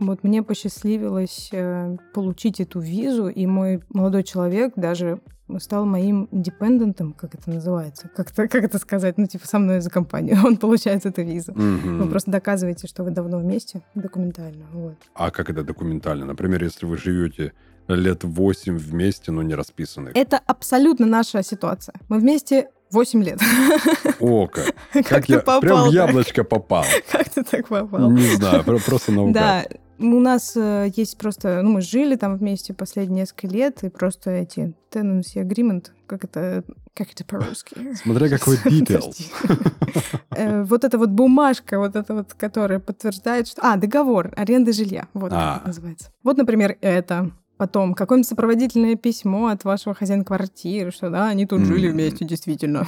Вот 0.00 0.24
мне 0.24 0.42
посчастливилось 0.42 1.50
э, 1.52 1.96
получить 2.12 2.60
эту 2.60 2.80
визу, 2.80 3.28
и 3.28 3.46
мой 3.46 3.80
молодой 3.90 4.24
человек 4.24 4.72
даже 4.76 5.20
стал 5.58 5.84
моим 5.86 6.26
депендентом, 6.32 7.12
как 7.12 7.34
это 7.34 7.50
называется, 7.50 8.08
как, 8.16 8.30
это- 8.30 8.48
как 8.48 8.64
это 8.64 8.78
сказать, 8.78 9.18
ну, 9.18 9.26
типа, 9.26 9.46
со 9.46 9.58
мной 9.58 9.80
за 9.80 9.90
компанию. 9.90 10.36
Он 10.44 10.56
получает 10.56 11.06
эту 11.06 11.22
визу. 11.22 11.52
Мгм. 11.52 11.98
Вы 12.02 12.08
просто 12.08 12.30
доказываете, 12.30 12.88
что 12.88 13.04
вы 13.04 13.10
давно 13.10 13.38
вместе, 13.38 13.82
документально. 13.94 14.64
Вот. 14.72 14.94
А 15.14 15.30
как 15.30 15.50
это 15.50 15.62
документально? 15.62 16.24
Например, 16.26 16.64
если 16.64 16.86
вы 16.86 16.96
живете 16.96 17.52
лет 17.88 18.24
8 18.24 18.76
вместе, 18.78 19.32
но 19.32 19.42
не 19.42 19.54
расписаны. 19.54 20.10
Это 20.14 20.38
абсолютно 20.46 21.06
наша 21.06 21.42
ситуация. 21.42 21.94
Мы 22.08 22.18
вместе 22.18 22.68
8 22.90 23.22
лет. 23.24 23.40
О, 24.20 24.46
как. 24.46 24.74
Как 24.92 25.06
Как 25.06 25.26
ты 25.26 25.32
я 25.34 25.38
прям 25.40 25.60
попал 25.60 25.82
в 25.82 25.84
так? 25.84 25.92
яблочко 25.94 26.44
попал. 26.44 26.84
Как 27.12 27.28
ты 27.28 27.42
так 27.42 27.68
попал? 27.68 28.10
Не 28.10 28.36
знаю, 28.36 28.62
про- 28.64 28.78
просто 28.78 29.12
наугад. 29.12 29.34
Да, 29.34 29.64
у 29.98 30.20
нас 30.20 30.52
э, 30.56 30.90
есть 30.96 31.18
просто, 31.18 31.60
ну, 31.62 31.70
мы 31.72 31.80
жили 31.80 32.16
там 32.16 32.36
вместе 32.36 32.72
последние 32.74 33.22
несколько 33.22 33.46
лет, 33.48 33.82
и 33.84 33.88
просто 33.88 34.30
эти 34.30 34.74
tenancy 34.92 35.36
agreement, 35.36 35.86
как 36.06 36.24
это, 36.24 36.64
как 36.94 37.10
это 37.12 37.24
по-русски? 37.24 37.94
Смотря 38.02 38.28
какой. 38.28 38.58
Подожди. 38.58 39.26
Э, 40.30 40.62
Вот 40.64 40.84
эта 40.84 40.98
вот 40.98 41.10
бумажка, 41.10 41.78
вот 41.78 41.96
эта 41.96 42.14
вот, 42.14 42.34
которая 42.34 42.78
подтверждает, 42.80 43.48
что... 43.48 43.60
А, 43.62 43.76
договор 43.76 44.32
аренды 44.36 44.72
жилья, 44.72 45.08
вот 45.14 45.32
А. 45.32 45.56
это 45.58 45.66
называется. 45.68 46.10
Вот, 46.22 46.36
например, 46.36 46.76
это. 46.80 47.30
Потом 47.56 47.94
какое-нибудь 47.94 48.28
сопроводительное 48.28 48.96
письмо 48.96 49.46
от 49.46 49.62
вашего 49.64 49.94
хозяина 49.94 50.24
квартиры, 50.24 50.90
что 50.90 51.08
да, 51.10 51.28
они 51.28 51.46
тут 51.46 51.60
жили 51.64 51.88
вместе, 51.88 52.24
действительно. 52.24 52.84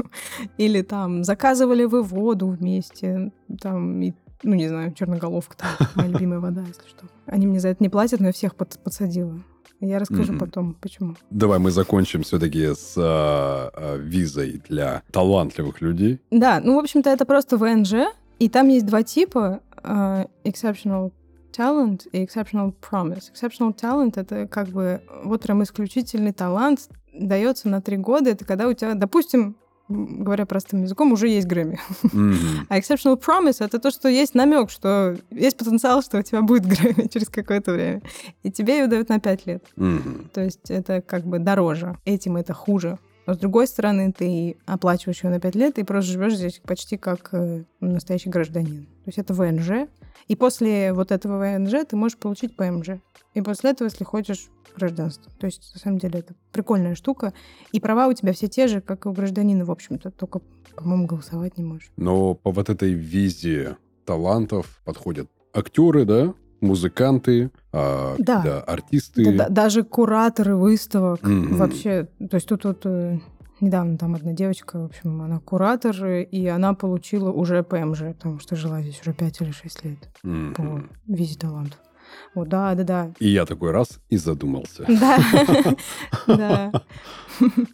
Или 0.58 0.82
там 0.82 1.24
заказывали 1.24 1.84
вы 1.84 2.02
воду 2.02 2.48
вместе, 2.48 3.30
там, 3.60 4.00
и, 4.02 4.12
ну, 4.42 4.54
не 4.54 4.68
знаю, 4.68 4.92
черноголовка, 4.92 5.56
там, 5.56 5.70
моя 5.94 6.08
любимая 6.08 6.40
вода, 6.40 6.62
если 6.62 6.88
что. 6.88 7.06
Они 7.26 7.46
мне 7.46 7.60
за 7.60 7.68
это 7.68 7.82
не 7.82 7.88
платят, 7.88 8.20
но 8.20 8.26
я 8.26 8.32
всех 8.32 8.54
под- 8.56 8.78
подсадила. 8.82 9.38
Я 9.80 10.00
расскажу 10.00 10.32
Мгм. 10.32 10.38
потом, 10.40 10.74
почему. 10.74 11.14
Давай 11.30 11.60
мы 11.60 11.70
закончим 11.70 12.24
все-таки 12.24 12.74
с 12.74 12.94
а, 12.98 13.70
а, 13.72 13.96
визой 13.96 14.60
для 14.68 15.02
талантливых 15.12 15.80
людей. 15.80 16.20
Да, 16.32 16.60
ну, 16.62 16.74
в 16.74 16.78
общем-то, 16.80 17.08
это 17.10 17.24
просто 17.24 17.56
ВНЖ, 17.56 17.92
и 18.40 18.48
там 18.48 18.68
есть 18.68 18.86
два 18.86 19.02
типа. 19.04 19.60
э, 19.84 20.24
exceptional 20.44 21.12
talent 21.52 22.08
и 22.12 22.24
exceptional 22.24 22.74
promise. 22.80 23.30
Exceptional 23.32 23.74
talent— 23.74 24.12
это 24.16 24.46
как 24.46 24.68
бы 24.68 25.02
вот 25.24 25.42
прям 25.42 25.62
исключительный 25.62 26.32
талант, 26.32 26.88
дается 27.12 27.68
на 27.68 27.80
три 27.80 27.96
года. 27.96 28.30
Это 28.30 28.44
когда 28.44 28.68
у 28.68 28.72
тебя, 28.72 28.94
допустим, 28.94 29.56
говоря 29.88 30.46
простым 30.46 30.82
языком, 30.82 31.12
уже 31.12 31.28
есть 31.28 31.46
Грэмми. 31.46 31.80
Мгм. 32.12 32.66
А 32.68 32.78
exceptional 32.78 33.20
promise— 33.20 33.56
это 33.60 33.78
то, 33.78 33.90
что 33.90 34.08
есть 34.08 34.34
намек, 34.34 34.70
что 34.70 35.16
есть 35.30 35.56
потенциал, 35.56 36.02
что 36.02 36.18
у 36.18 36.22
тебя 36.22 36.42
будет 36.42 36.66
Грэмми 36.66 37.08
через 37.12 37.28
какое-то 37.28 37.72
время. 37.72 38.02
И 38.42 38.50
тебе 38.50 38.78
ее 38.78 38.86
дают 38.86 39.08
на 39.08 39.18
пять 39.18 39.46
лет. 39.46 39.64
Мгм. 39.76 40.30
То 40.32 40.42
есть 40.42 40.70
это 40.70 41.00
как 41.00 41.24
бы 41.24 41.38
дороже. 41.38 41.96
Этим 42.04 42.36
это 42.36 42.52
хуже. 42.52 42.98
Но 43.26 43.34
с 43.34 43.38
другой 43.38 43.66
стороны, 43.66 44.10
ты 44.10 44.56
оплачиваешь 44.64 45.22
ее 45.22 45.28
на 45.28 45.38
5 45.38 45.54
лет 45.54 45.78
и 45.78 45.84
просто 45.84 46.12
живешь 46.12 46.36
здесь 46.36 46.62
почти 46.64 46.96
как 46.96 47.28
э, 47.32 47.64
настоящий 47.78 48.30
гражданин. 48.30 48.86
То 49.04 49.08
есть 49.08 49.18
это 49.18 49.34
ВНЖ. 49.34 49.86
И 50.26 50.34
после 50.36 50.92
вот 50.92 51.12
этого 51.12 51.38
ВНЖ 51.38 51.84
ты 51.88 51.96
можешь 51.96 52.18
получить 52.18 52.56
ПМЖ. 52.56 53.00
И 53.34 53.40
после 53.42 53.70
этого, 53.70 53.86
если 53.88 54.04
хочешь, 54.04 54.48
гражданство. 54.76 55.32
То 55.38 55.46
есть, 55.46 55.72
на 55.74 55.80
самом 55.80 55.98
деле, 55.98 56.20
это 56.20 56.34
прикольная 56.52 56.94
штука. 56.94 57.32
И 57.72 57.80
права 57.80 58.06
у 58.08 58.12
тебя 58.12 58.32
все 58.32 58.48
те 58.48 58.66
же, 58.68 58.80
как 58.80 59.06
и 59.06 59.08
у 59.08 59.12
гражданина, 59.12 59.64
в 59.64 59.70
общем-то. 59.70 60.10
Только, 60.10 60.40
по-моему, 60.76 61.06
голосовать 61.06 61.56
не 61.58 61.64
можешь. 61.64 61.90
Но 61.96 62.34
по 62.34 62.50
вот 62.52 62.68
этой 62.68 62.92
визе 62.92 63.76
талантов 64.04 64.80
подходят 64.84 65.28
актеры, 65.52 66.04
да, 66.04 66.34
музыканты, 66.60 67.50
а, 67.72 68.14
Да. 68.18 68.42
да, 68.42 68.60
артисты. 68.60 69.24
Да- 69.24 69.44
да- 69.44 69.48
даже 69.48 69.82
кураторы 69.82 70.56
выставок 70.56 71.22
Мгм. 71.22 71.56
вообще. 71.56 72.08
То 72.30 72.36
есть 72.36 72.48
тут 72.48 72.64
вот 72.64 72.82
э, 72.84 73.18
недавно 73.60 73.96
там 73.98 74.14
одна 74.14 74.32
девочка, 74.32 74.78
в 74.78 74.84
общем, 74.86 75.20
она 75.22 75.40
куратор, 75.40 76.04
и 76.06 76.46
она 76.46 76.74
получила 76.74 77.30
уже 77.30 77.62
ПМЖ, 77.62 78.00
потому 78.16 78.38
что 78.40 78.56
жила 78.56 78.82
здесь 78.82 79.00
уже 79.00 79.12
5 79.12 79.40
или 79.40 79.50
6 79.50 79.84
лет 79.84 80.08
Мгм. 80.22 80.54
по 80.54 80.82
визе 81.06 81.38
талантов. 81.38 81.78
Вот, 82.34 82.48
да, 82.48 82.74
да, 82.74 82.84
да. 82.84 83.12
И 83.18 83.28
я 83.28 83.44
такой 83.44 83.70
раз 83.70 84.00
и 84.08 84.16
задумался. 84.16 84.84
Да, 84.88 85.18
да. 86.26 86.72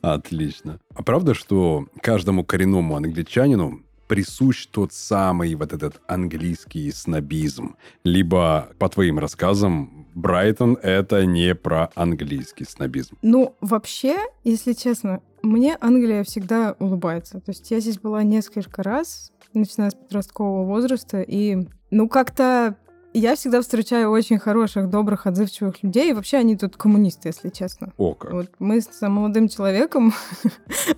Отлично. 0.03 0.81
А 0.95 1.03
правда, 1.03 1.35
что 1.35 1.87
каждому 2.03 2.45
коренному 2.45 2.97
англичанину 2.97 3.83
присущ 4.09 4.67
тот 4.67 4.93
самый 4.93 5.55
вот 5.55 5.73
этот 5.73 6.01
английский 6.09 6.91
снобизм? 6.91 7.77
Либо, 8.03 8.71
по 8.79 8.89
твоим 8.89 9.19
рассказам, 9.19 10.07
Брайтон— 10.15 10.79
это 10.83 11.25
не 11.27 11.55
про 11.55 11.91
английский 11.95 12.65
снобизм. 12.65 13.17
Ну, 13.23 13.57
вообще, 13.61 14.17
если 14.45 14.73
честно, 14.73 15.21
мне 15.45 15.77
Англия 15.81 16.25
всегда 16.25 16.75
улыбается. 16.79 17.41
То 17.41 17.51
есть 17.51 17.71
я 17.71 17.81
здесь 17.81 17.99
была 17.99 18.23
несколько 18.23 18.83
раз, 18.83 19.33
начиная 19.53 19.91
с 19.91 19.95
подросткового 19.95 20.65
возраста, 20.67 21.21
и, 21.21 21.69
ну, 21.91 22.09
как-то 22.09 22.77
я 23.13 23.37
всегда 23.37 23.61
встречаю 23.61 24.11
очень 24.11 24.39
хороших, 24.39 24.91
добрых, 24.91 25.27
отзывчивых 25.27 25.83
людей. 25.85 26.11
И 26.11 26.13
вообще 26.13 26.39
они 26.39 26.57
тут 26.57 26.77
коммунисты, 26.77 27.29
если 27.29 27.49
честно. 27.49 27.93
О, 27.97 28.15
как. 28.15 28.33
Вот 28.33 28.51
мы 28.59 28.81
с 28.81 29.09
молодым 29.09 29.49
человеком 29.49 30.13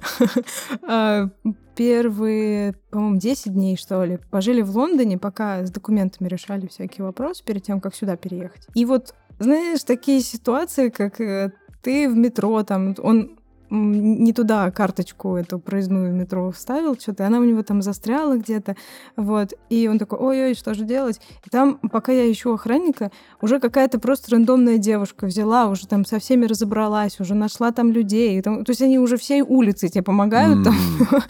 а, 0.83 1.29
первые, 1.75 2.75
по-моему, 2.91 3.19
10 3.19 3.53
дней, 3.53 3.76
что 3.76 4.03
ли, 4.05 4.19
пожили 4.31 4.62
в 4.62 4.75
Лондоне, 4.75 5.19
пока 5.19 5.67
с 5.67 5.71
документами 5.71 6.29
решали 6.29 6.67
всякие 6.67 7.05
вопросы 7.05 7.45
перед 7.45 7.62
тем, 7.62 7.83
как 7.83 7.95
сюда 7.95 8.17
переехать. 8.17 8.67
И 8.75 8.87
вот, 8.87 9.15
знаешь, 9.38 9.85
такие 9.85 10.21
ситуации, 10.21 10.88
как 10.88 11.21
э, 11.21 11.53
ты 11.83 12.09
в 12.09 12.17
метро, 12.17 12.62
там, 12.62 12.95
он 13.03 13.38
не 13.70 14.32
туда 14.32 14.70
карточку 14.70 15.37
эту 15.37 15.58
проездную 15.58 16.12
метро 16.14 16.50
вставил, 16.50 16.96
что-то, 16.99 17.23
и 17.23 17.26
она 17.26 17.38
у 17.40 17.44
него 17.44 17.62
там 17.62 17.82
застряла 17.82 18.37
где-то, 18.37 18.76
вот, 19.16 19.52
и 19.70 19.88
он 19.88 19.99
такой, 19.99 20.18
ой-ой, 20.18 20.54
что 20.54 20.75
же 20.75 20.85
делать? 20.85 21.20
И 21.46 21.50
там, 21.50 21.78
пока 21.90 22.12
я 22.12 22.30
ищу 22.30 22.52
охранника, 22.54 23.11
уже 23.40 23.58
какая-то 23.61 23.99
просто 23.99 24.30
рандомная 24.32 24.78
девушка 24.78 25.26
взяла, 25.26 25.66
уже 25.66 25.87
там 25.87 26.04
со 26.04 26.18
всеми 26.18 26.46
разобралась, 26.46 27.18
уже 27.20 27.35
нашла 27.35 27.73
там 27.73 27.90
людей. 27.90 28.40
там- 28.42 28.64
то 28.64 28.70
есть 28.70 28.82
они 28.82 28.99
уже 28.99 29.16
всей 29.16 29.42
улицы 29.42 29.88
тебе 29.88 30.02
помогают 30.02 30.62
там, 30.64 30.75
М. 30.75 31.23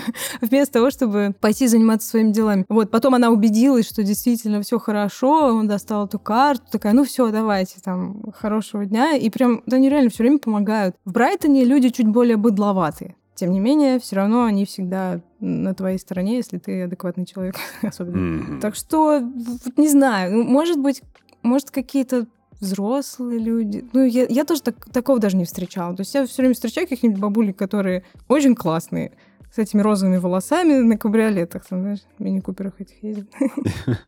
вместо 0.40 0.74
того, 0.74 0.90
чтобы 0.90 1.34
пойти 1.40 1.66
заниматься 1.66 2.08
своими 2.08 2.32
делами. 2.32 2.64
Вот, 2.68 2.90
потом 2.90 3.14
она 3.14 3.30
убедилась, 3.30 3.88
что 3.88 4.02
действительно 4.02 4.62
все 4.62 4.78
хорошо, 4.78 5.54
он 5.54 5.68
достал 5.68 6.06
эту 6.06 6.18
карту, 6.18 6.64
такая, 6.70 6.92
ну 6.92 7.04
все, 7.04 7.30
давайте, 7.30 7.76
там, 7.82 8.22
хорошего 8.36 8.84
дня. 8.84 9.14
И 9.16 9.30
прям, 9.30 9.62
да, 9.66 9.76
они 9.76 9.88
реально 9.88 10.10
все 10.10 10.22
время 10.24 10.38
помогают. 10.38 10.96
В 11.04 11.12
Брайтоне 11.12 11.64
люди 11.64 11.77
чуть 11.86 12.08
более 12.08 12.36
быдловатые. 12.36 13.14
Тем 13.36 13.52
не 13.52 13.60
менее, 13.60 14.00
все 14.00 14.16
равно 14.16 14.44
они 14.44 14.64
всегда 14.64 15.20
на 15.38 15.72
твоей 15.72 15.98
стороне, 15.98 16.36
если 16.36 16.58
ты 16.58 16.82
адекватный 16.82 17.24
человек, 17.24 17.54
особенно. 17.82 18.16
Мгм. 18.16 18.60
Так 18.60 18.74
что, 18.74 19.20
не 19.76 19.88
знаю, 19.88 20.32
ну, 20.32 20.42
может 20.42 20.80
быть, 20.80 21.02
может, 21.42 21.70
какие-то 21.70 22.26
взрослые 22.60 23.38
люди. 23.38 23.84
Ну, 23.92 24.04
я, 24.04 24.26
я 24.28 24.44
тоже 24.44 24.62
так- 24.62 24.90
такого 24.92 25.20
даже 25.20 25.36
не 25.36 25.44
встречала. 25.44 25.94
То 25.94 26.00
есть 26.00 26.12
я 26.14 26.26
все 26.26 26.42
время 26.42 26.54
встречаю 26.54 26.88
каких-нибудь 26.88 27.20
бабулек, 27.20 27.56
которые 27.56 28.02
очень 28.26 28.56
классные, 28.56 29.12
с 29.54 29.58
этими 29.58 29.80
розовыми 29.80 30.18
волосами 30.18 30.74
на 30.78 30.98
кабриолетах, 30.98 31.64
там, 31.64 31.80
знаешь, 31.82 32.00
мини-куперах 32.18 32.80
этих 32.80 33.02
ездят. 33.02 33.28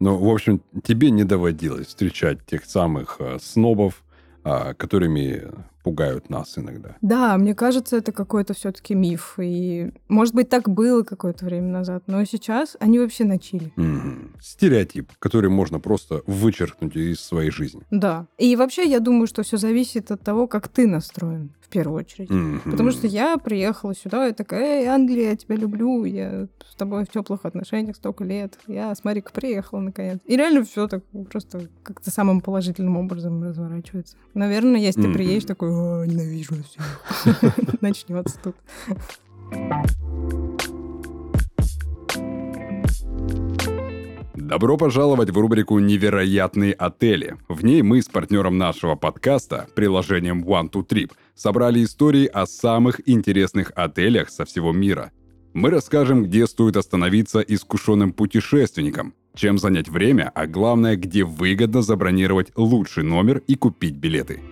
Ну, 0.00 0.18
в 0.18 0.28
общем, 0.28 0.60
тебе 0.84 1.10
не 1.10 1.24
доводилось 1.24 1.86
встречать 1.86 2.44
тех 2.44 2.66
самых 2.66 3.16
а, 3.20 3.38
снобов, 3.40 4.04
а, 4.44 4.74
которыми 4.74 5.44
пугают 5.82 6.30
нас 6.30 6.58
иногда. 6.58 6.96
Да, 7.02 7.36
мне 7.36 7.54
кажется, 7.54 7.96
это 7.96 8.12
какой-то 8.12 8.54
все-таки 8.54 8.94
миф. 8.94 9.34
И, 9.38 9.92
может 10.08 10.34
быть, 10.34 10.48
так 10.48 10.68
было 10.68 11.02
какое-то 11.02 11.44
время 11.44 11.68
назад, 11.68 12.04
но 12.06 12.24
сейчас 12.24 12.76
они 12.80 12.98
вообще 12.98 13.24
начали. 13.24 13.72
Мгм. 13.76 14.34
Стереотип, 14.40 15.12
который 15.18 15.50
можно 15.50 15.80
просто 15.80 16.22
вычеркнуть 16.26 16.96
из 16.96 17.20
своей 17.20 17.50
жизни. 17.50 17.82
Да. 17.90 18.26
И 18.38 18.56
вообще, 18.56 18.84
я 18.84 19.00
думаю, 19.00 19.26
что 19.26 19.42
все 19.42 19.56
зависит 19.56 20.10
от 20.10 20.22
того, 20.22 20.46
как 20.46 20.68
ты 20.68 20.86
настроен 20.86 21.52
первую 21.72 21.98
очередь. 22.00 22.30
Мгм. 22.30 22.60
Потому 22.70 22.90
что 22.92 23.06
я 23.06 23.36
приехала 23.38 23.94
сюда 23.94 24.28
и 24.28 24.32
такая, 24.32 24.82
эй, 24.82 24.86
Англия, 24.86 25.30
я 25.30 25.36
тебя 25.36 25.56
люблю, 25.56 26.04
я 26.04 26.46
с 26.70 26.74
тобой 26.76 27.04
в 27.04 27.08
теплых 27.08 27.44
отношениях 27.44 27.96
столько 27.96 28.24
лет. 28.24 28.58
Я 28.66 28.94
с 28.94 29.02
Марикой 29.04 29.32
приехала 29.32 29.80
наконец. 29.80 30.18
И 30.26 30.36
реально 30.36 30.64
все 30.64 30.86
так 30.88 31.02
просто 31.30 31.68
как-то 31.82 32.10
самым 32.10 32.40
положительным 32.40 32.96
образом 32.96 33.42
разворачивается. 33.42 34.16
Наверное, 34.34 34.80
если 34.80 35.02
ты 35.02 35.08
Мгм. 35.08 35.16
приедешь 35.16 35.44
такой, 35.44 35.70
«О, 35.70 36.04
ненавижу 36.04 36.54
всех. 36.62 37.02
Начнется 37.80 38.38
тут. 38.42 38.54
Добро 44.52 44.76
пожаловать 44.76 45.30
в 45.30 45.38
рубрику 45.38 45.78
«Невероятные 45.78 46.74
отели». 46.74 47.38
В 47.48 47.64
ней 47.64 47.80
мы 47.80 48.02
с 48.02 48.08
партнером 48.08 48.58
нашего 48.58 48.96
подкаста, 48.96 49.66
приложением 49.74 50.44
One 50.44 50.70
to 50.70 50.86
Trip, 50.86 51.10
собрали 51.34 51.82
истории 51.82 52.26
о 52.26 52.44
самых 52.44 53.00
интересных 53.08 53.72
отелях 53.74 54.28
со 54.28 54.44
всего 54.44 54.70
мира. 54.70 55.10
Мы 55.54 55.70
расскажем, 55.70 56.24
где 56.24 56.46
стоит 56.46 56.76
остановиться 56.76 57.40
искушенным 57.40 58.12
путешественникам, 58.12 59.14
чем 59.34 59.56
занять 59.56 59.88
время, 59.88 60.30
а 60.34 60.46
главное, 60.46 60.96
где 60.96 61.24
выгодно 61.24 61.80
забронировать 61.80 62.52
лучший 62.54 63.04
номер 63.04 63.38
и 63.46 63.54
купить 63.54 63.94
билеты. 63.94 64.42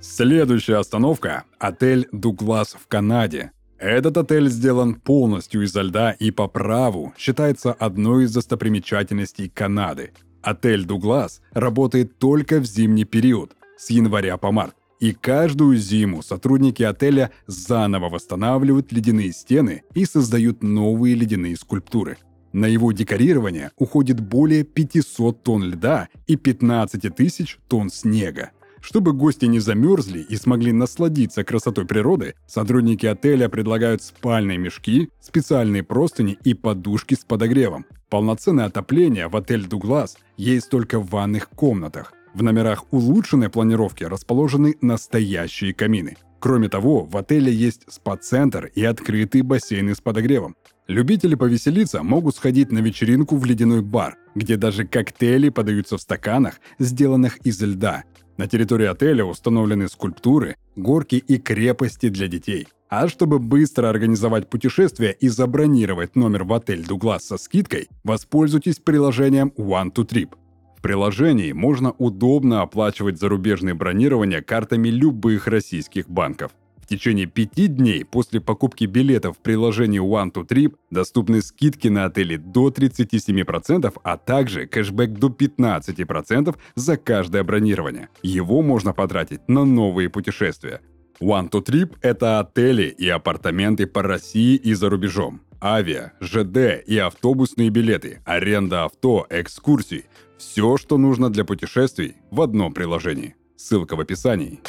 Следующая 0.00 0.76
остановка– 0.76 1.44
отель 1.58 2.08
«Дуглас» 2.12 2.76
в 2.78 2.86
Канаде. 2.88 3.52
Этот 3.78 4.16
отель 4.16 4.48
сделан 4.48 4.94
полностью 4.94 5.62
изо 5.62 5.82
льда 5.82 6.10
и 6.10 6.32
по 6.32 6.48
праву 6.48 7.14
считается 7.16 7.72
одной 7.72 8.24
из 8.24 8.34
достопримечательностей 8.34 9.48
Канады. 9.48 10.10
Отель 10.42 10.84
«Дуглас» 10.84 11.40
работает 11.52 12.18
только 12.18 12.58
в 12.58 12.64
зимний 12.64 13.04
период, 13.04 13.52
с 13.76 13.90
января 13.90 14.36
по 14.36 14.50
март. 14.50 14.74
И 14.98 15.12
каждую 15.12 15.76
зиму 15.76 16.22
сотрудники 16.22 16.82
отеля 16.82 17.30
заново 17.46 18.08
восстанавливают 18.08 18.90
ледяные 18.90 19.32
стены 19.32 19.84
и 19.94 20.04
создают 20.04 20.64
новые 20.64 21.14
ледяные 21.14 21.56
скульптуры. 21.56 22.18
На 22.52 22.66
его 22.66 22.90
декорирование 22.90 23.70
уходит 23.76 24.18
более 24.18 24.64
500 24.64 25.44
тонн 25.44 25.64
льда 25.64 26.08
и 26.26 26.34
15 26.34 27.14
тысяч 27.14 27.58
тонн 27.68 27.90
снега. 27.90 28.50
Чтобы 28.80 29.12
гости 29.12 29.46
не 29.46 29.58
замерзли 29.58 30.20
и 30.20 30.36
смогли 30.36 30.72
насладиться 30.72 31.44
красотой 31.44 31.86
природы, 31.86 32.34
сотрудники 32.46 33.06
отеля 33.06 33.48
предлагают 33.48 34.02
спальные 34.02 34.58
мешки, 34.58 35.10
специальные 35.20 35.82
простыни 35.82 36.38
и 36.44 36.54
подушки 36.54 37.14
с 37.14 37.24
подогревом. 37.24 37.86
Полноценное 38.08 38.66
отопление 38.66 39.28
в 39.28 39.36
отель 39.36 39.66
«Дуглас» 39.66 40.16
есть 40.36 40.70
только 40.70 40.98
в 40.98 41.10
ванных 41.10 41.48
комнатах. 41.50 42.14
В 42.34 42.42
номерах 42.42 42.84
улучшенной 42.90 43.48
планировки 43.48 44.04
расположены 44.04 44.76
настоящие 44.80 45.74
камины. 45.74 46.16
Кроме 46.40 46.68
того, 46.68 47.04
в 47.04 47.16
отеле 47.16 47.52
есть 47.52 47.82
спа-центр 47.88 48.70
и 48.74 48.84
открытые 48.84 49.42
бассейны 49.42 49.94
с 49.94 50.00
подогревом. 50.00 50.54
Любители 50.88 51.34
повеселиться 51.34 52.02
могут 52.02 52.36
сходить 52.36 52.72
на 52.72 52.78
вечеринку 52.78 53.36
в 53.36 53.44
ледяной 53.44 53.82
бар, 53.82 54.16
где 54.34 54.56
даже 54.56 54.86
коктейли 54.86 55.50
подаются 55.50 55.98
в 55.98 56.00
стаканах, 56.00 56.60
сделанных 56.78 57.36
из 57.44 57.60
льда. 57.60 58.04
На 58.38 58.46
территории 58.46 58.86
отеля 58.86 59.26
установлены 59.26 59.88
скульптуры, 59.88 60.56
горки 60.76 61.16
и 61.16 61.36
крепости 61.36 62.08
для 62.08 62.26
детей. 62.26 62.68
А 62.88 63.06
чтобы 63.08 63.38
быстро 63.38 63.90
организовать 63.90 64.48
путешествие 64.48 65.14
и 65.20 65.28
забронировать 65.28 66.16
номер 66.16 66.44
в 66.44 66.54
отель 66.54 66.86
«Дуглас» 66.86 67.26
со 67.26 67.36
скидкой, 67.36 67.88
воспользуйтесь 68.02 68.78
приложением 68.78 69.52
One 69.58 69.92
to 69.92 70.08
Trip. 70.08 70.30
В 70.78 70.80
приложении 70.80 71.52
можно 71.52 71.90
удобно 71.98 72.62
оплачивать 72.62 73.18
зарубежные 73.18 73.74
бронирования 73.74 74.40
картами 74.40 74.88
любых 74.88 75.48
российских 75.48 76.08
банков. 76.08 76.52
В 76.88 76.90
течение 76.90 77.26
пяти 77.26 77.66
дней 77.66 78.02
после 78.02 78.40
покупки 78.40 78.86
билетов 78.86 79.36
в 79.36 79.40
приложении 79.40 80.00
One 80.00 80.32
to 80.32 80.48
Trip 80.48 80.74
доступны 80.90 81.42
скидки 81.42 81.88
на 81.88 82.06
отели 82.06 82.36
до 82.36 82.70
37%, 82.70 83.94
а 84.02 84.16
также 84.16 84.66
кэшбэк 84.66 85.12
до 85.12 85.26
15% 85.26 86.56
за 86.76 86.96
каждое 86.96 87.44
бронирование. 87.44 88.08
Его 88.22 88.62
можно 88.62 88.94
потратить 88.94 89.46
на 89.48 89.66
новые 89.66 90.08
путешествия. 90.08 90.80
One 91.20 91.50
to 91.50 91.62
Trip– 91.62 91.94
это 92.00 92.40
отели 92.40 92.84
и 92.84 93.06
апартаменты 93.06 93.86
по 93.86 94.02
России 94.02 94.56
и 94.56 94.72
за 94.72 94.88
рубежом. 94.88 95.42
Авиа, 95.60 96.12
ЖД 96.22 96.82
и 96.86 96.96
автобусные 96.96 97.68
билеты, 97.68 98.22
аренда 98.24 98.84
авто, 98.84 99.26
экскурсии– 99.28 100.06
все, 100.38 100.78
что 100.78 100.96
нужно 100.96 101.28
для 101.28 101.44
путешествий 101.44 102.16
в 102.30 102.40
одном 102.40 102.72
приложении. 102.72 103.36
Ссылка 103.56 103.94
в 103.94 104.00
описании. 104.00 104.60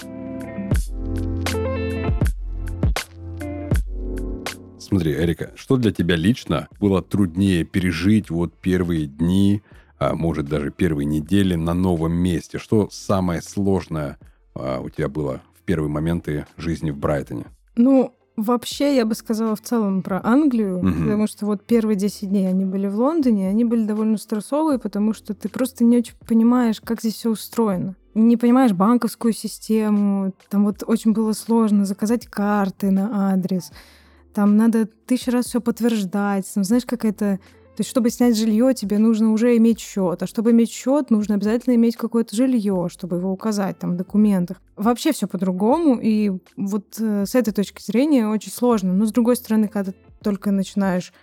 Смотри, 4.90 5.14
Эрика, 5.14 5.52
что 5.56 5.78
для 5.78 5.92
тебя 5.92 6.16
лично 6.16 6.68
было 6.80 7.04
труднее 7.04 7.64
пережить 7.64 8.32
вот 8.32 8.54
первые 8.56 9.06
дни, 9.06 9.62
а 10.00 10.16
может 10.16 10.48
даже 10.48 10.72
первые 10.72 11.06
недели 11.06 11.54
на 11.54 11.76
новом 11.76 12.14
месте? 12.14 12.58
Что 12.58 12.90
самое 12.92 13.44
сложное 13.44 14.18
а, 14.56 14.82
у 14.82 14.90
тебя 14.90 15.08
было 15.08 15.42
в 15.60 15.64
первые 15.64 15.92
моменты 15.92 16.48
жизни 16.58 16.90
в 16.90 16.98
Брайтоне? 16.98 17.46
Ну, 17.76 18.16
Вообще, 18.42 18.96
я 18.96 19.06
бы 19.06 19.16
сказала 19.16 19.54
в 19.58 19.62
целом 19.62 20.02
про 20.02 20.22
Англию, 20.24 20.82
Мгм. 20.82 21.04
потому 21.04 21.28
что 21.28 21.46
вот 21.46 21.66
первые 21.66 21.98
10 21.98 22.30
дней 22.30 22.48
они 22.48 22.64
были 22.64 22.88
в 22.88 22.96
Лондоне, 22.96 23.50
они 23.50 23.66
были 23.66 23.86
довольно 23.86 24.18
стрессовые, 24.18 24.80
потому 24.80 25.14
что 25.14 25.34
ты 25.34 25.50
просто 25.50 25.84
не 25.84 25.98
очень 25.98 26.14
понимаешь, 26.26 26.80
как 26.80 27.02
здесь 27.02 27.16
все 27.16 27.32
устроено. 27.32 27.98
Не 28.14 28.38
понимаешь 28.38 28.72
банковскую 28.72 29.34
систему, 29.34 30.32
там 30.50 30.64
вот 30.64 30.84
очень 30.88 31.12
было 31.12 31.34
сложно 31.34 31.84
заказать 31.84 32.28
карты 32.28 32.92
на 32.92 33.34
адрес, 33.34 33.74
там 34.34 34.58
надо 34.58 34.86
тысячу 34.86 35.32
раз 35.32 35.46
все 35.46 35.62
подтверждать, 35.62 36.52
там, 36.54 36.64
знаешь, 36.64 36.86
какая-то 36.86 37.40
то 37.80 37.82
есть, 37.82 37.92
чтобы 37.92 38.10
снять 38.10 38.38
жилье, 38.38 38.74
тебе 38.74 38.98
нужно 38.98 39.32
уже 39.32 39.56
иметь 39.56 39.80
счет. 39.80 40.22
А 40.22 40.28
чтобы 40.28 40.52
иметь 40.52 40.70
счет, 40.70 41.12
нужно 41.12 41.36
обязательно 41.36 41.76
иметь 41.76 41.96
какое-то 41.96 42.36
жилье, 42.36 42.90
чтобы 42.92 43.16
его 43.16 43.32
указать 43.32 43.80
там 43.80 43.94
в 43.94 43.96
документах. 43.96 44.62
Вообще 44.76 45.14
все 45.14 45.28
по-другому. 45.28 45.98
И 45.98 46.34
вот 46.58 46.98
э, 47.00 47.26
с 47.26 47.36
этой 47.36 47.54
точки 47.54 47.82
зрения 47.82 48.28
очень 48.28 48.52
сложно. 48.52 48.92
Но 48.92 49.06
с 49.06 49.14
другой 49.14 49.38
стороны, 49.38 49.70
когда 49.70 49.94
ты 49.94 49.98
только 50.22 50.52
начинаешь 50.52 51.14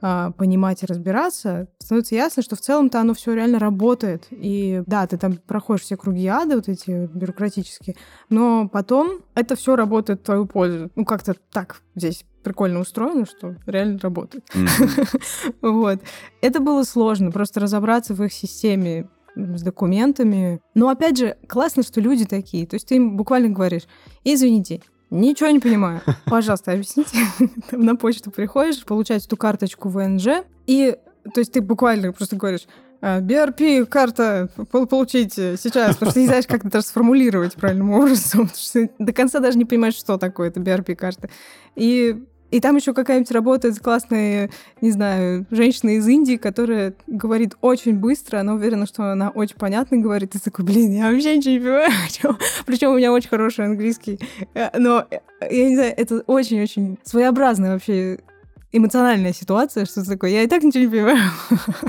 а, 0.00 0.32
понимать 0.32 0.82
и 0.82 0.86
разбираться, 0.86 1.66
становится 1.78 2.14
ясно, 2.14 2.42
что 2.42 2.56
в 2.56 2.60
целом-то 2.60 3.00
оно 3.00 3.14
все 3.14 3.32
реально 3.32 3.58
работает. 3.58 4.26
И 4.30 4.82
да, 4.86 5.06
ты 5.06 5.16
там 5.16 5.38
проходишь 5.38 5.82
все 5.82 5.96
круги 5.96 6.26
ада, 6.26 6.56
вот 6.56 6.68
эти 6.68 7.08
бюрократические, 7.12 7.96
но 8.28 8.68
потом 8.68 9.22
это 9.34 9.56
все 9.56 9.76
работает 9.76 10.20
в 10.20 10.24
твою 10.24 10.46
пользу. 10.46 10.90
Ну, 10.94 11.04
как-то 11.04 11.34
так 11.50 11.80
здесь 11.96 12.24
прикольно 12.44 12.80
устроено, 12.80 13.26
что 13.26 13.56
реально 13.66 13.98
работает. 14.00 14.44
Мгм. 14.54 14.68
Вот. 15.62 16.00
Это 16.40 16.60
было 16.60 16.84
сложно, 16.84 17.30
просто 17.32 17.58
разобраться 17.60 18.14
в 18.14 18.22
их 18.22 18.32
системе 18.32 19.08
с 19.34 19.62
документами. 19.62 20.60
Но 20.74 20.88
опять 20.88 21.18
же, 21.18 21.36
классно, 21.48 21.82
что 21.82 22.00
люди 22.00 22.24
такие. 22.24 22.66
То 22.66 22.74
есть 22.74 22.86
ты 22.88 22.96
им 22.96 23.16
буквально 23.16 23.48
говоришь, 23.48 23.82
извините, 24.22 24.80
ничего 25.10 25.50
не 25.50 25.58
понимаю. 25.60 26.00
Пожалуйста, 26.26 26.72
объясните. 26.72 27.18
Там 27.70 27.80
на 27.80 27.96
почту 27.96 28.30
приходишь, 28.30 28.84
получать 28.84 29.26
эту 29.26 29.36
карточку 29.36 29.88
ВНЖ, 29.88 30.44
и 30.66 30.96
то 31.32 31.40
есть 31.40 31.52
ты 31.52 31.60
буквально 31.62 32.12
просто 32.12 32.36
говоришь, 32.36 32.66
«А, 33.00 33.20
BRP 33.20 33.86
карта 33.86 34.48
пол- 34.70 34.86
получите 34.86 35.56
сейчас, 35.58 35.94
потому 35.96 36.10
что 36.10 36.20
не 36.20 36.26
знаешь, 36.26 36.46
как 36.46 36.60
это 36.60 36.70
даже 36.70 36.86
сформулировать 36.86 37.54
правильным 37.54 37.90
образом, 37.90 38.48
потому 38.48 38.56
что 38.56 38.88
до 38.98 39.12
конца 39.12 39.40
даже 39.40 39.58
не 39.58 39.64
понимаешь, 39.64 39.94
что 39.94 40.16
такое 40.16 40.48
это 40.48 40.60
BRP 40.60 40.94
карта. 40.94 41.28
И 41.76 42.22
и 42.50 42.60
там 42.60 42.76
еще 42.76 42.94
какая-нибудь 42.94 43.30
работает 43.32 43.78
классная, 43.80 44.50
не 44.80 44.90
знаю, 44.90 45.46
женщина 45.50 45.96
из 45.96 46.06
Индии, 46.06 46.36
которая 46.36 46.94
говорит 47.06 47.56
очень 47.60 47.96
быстро, 47.98 48.38
она 48.38 48.54
уверена, 48.54 48.86
что 48.86 49.10
она 49.10 49.30
очень 49.30 49.56
понятно 49.56 49.96
говорит. 49.96 50.34
И 50.34 50.38
ты 50.38 50.44
такой, 50.44 50.64
блин, 50.64 50.92
я 50.92 51.10
вообще 51.10 51.36
ничего 51.36 51.54
не 51.54 51.58
понимаю. 51.58 52.38
Причем 52.66 52.90
у 52.90 52.96
меня 52.96 53.12
очень 53.12 53.28
хороший 53.28 53.64
английский. 53.64 54.20
Э, 54.54 54.70
Но, 54.78 55.04
э, 55.10 55.18
я 55.50 55.68
не 55.68 55.74
знаю, 55.74 55.94
это 55.96 56.20
очень-очень 56.26 56.98
своеобразная 57.02 57.72
вообще 57.72 58.20
эмоциональная 58.70 59.32
ситуация, 59.32 59.84
что 59.84 60.04
такое. 60.04 60.30
Я 60.30 60.42
и 60.42 60.46
так 60.46 60.62
ничего 60.62 60.84
не 60.84 60.90
понимаю. 60.90 61.30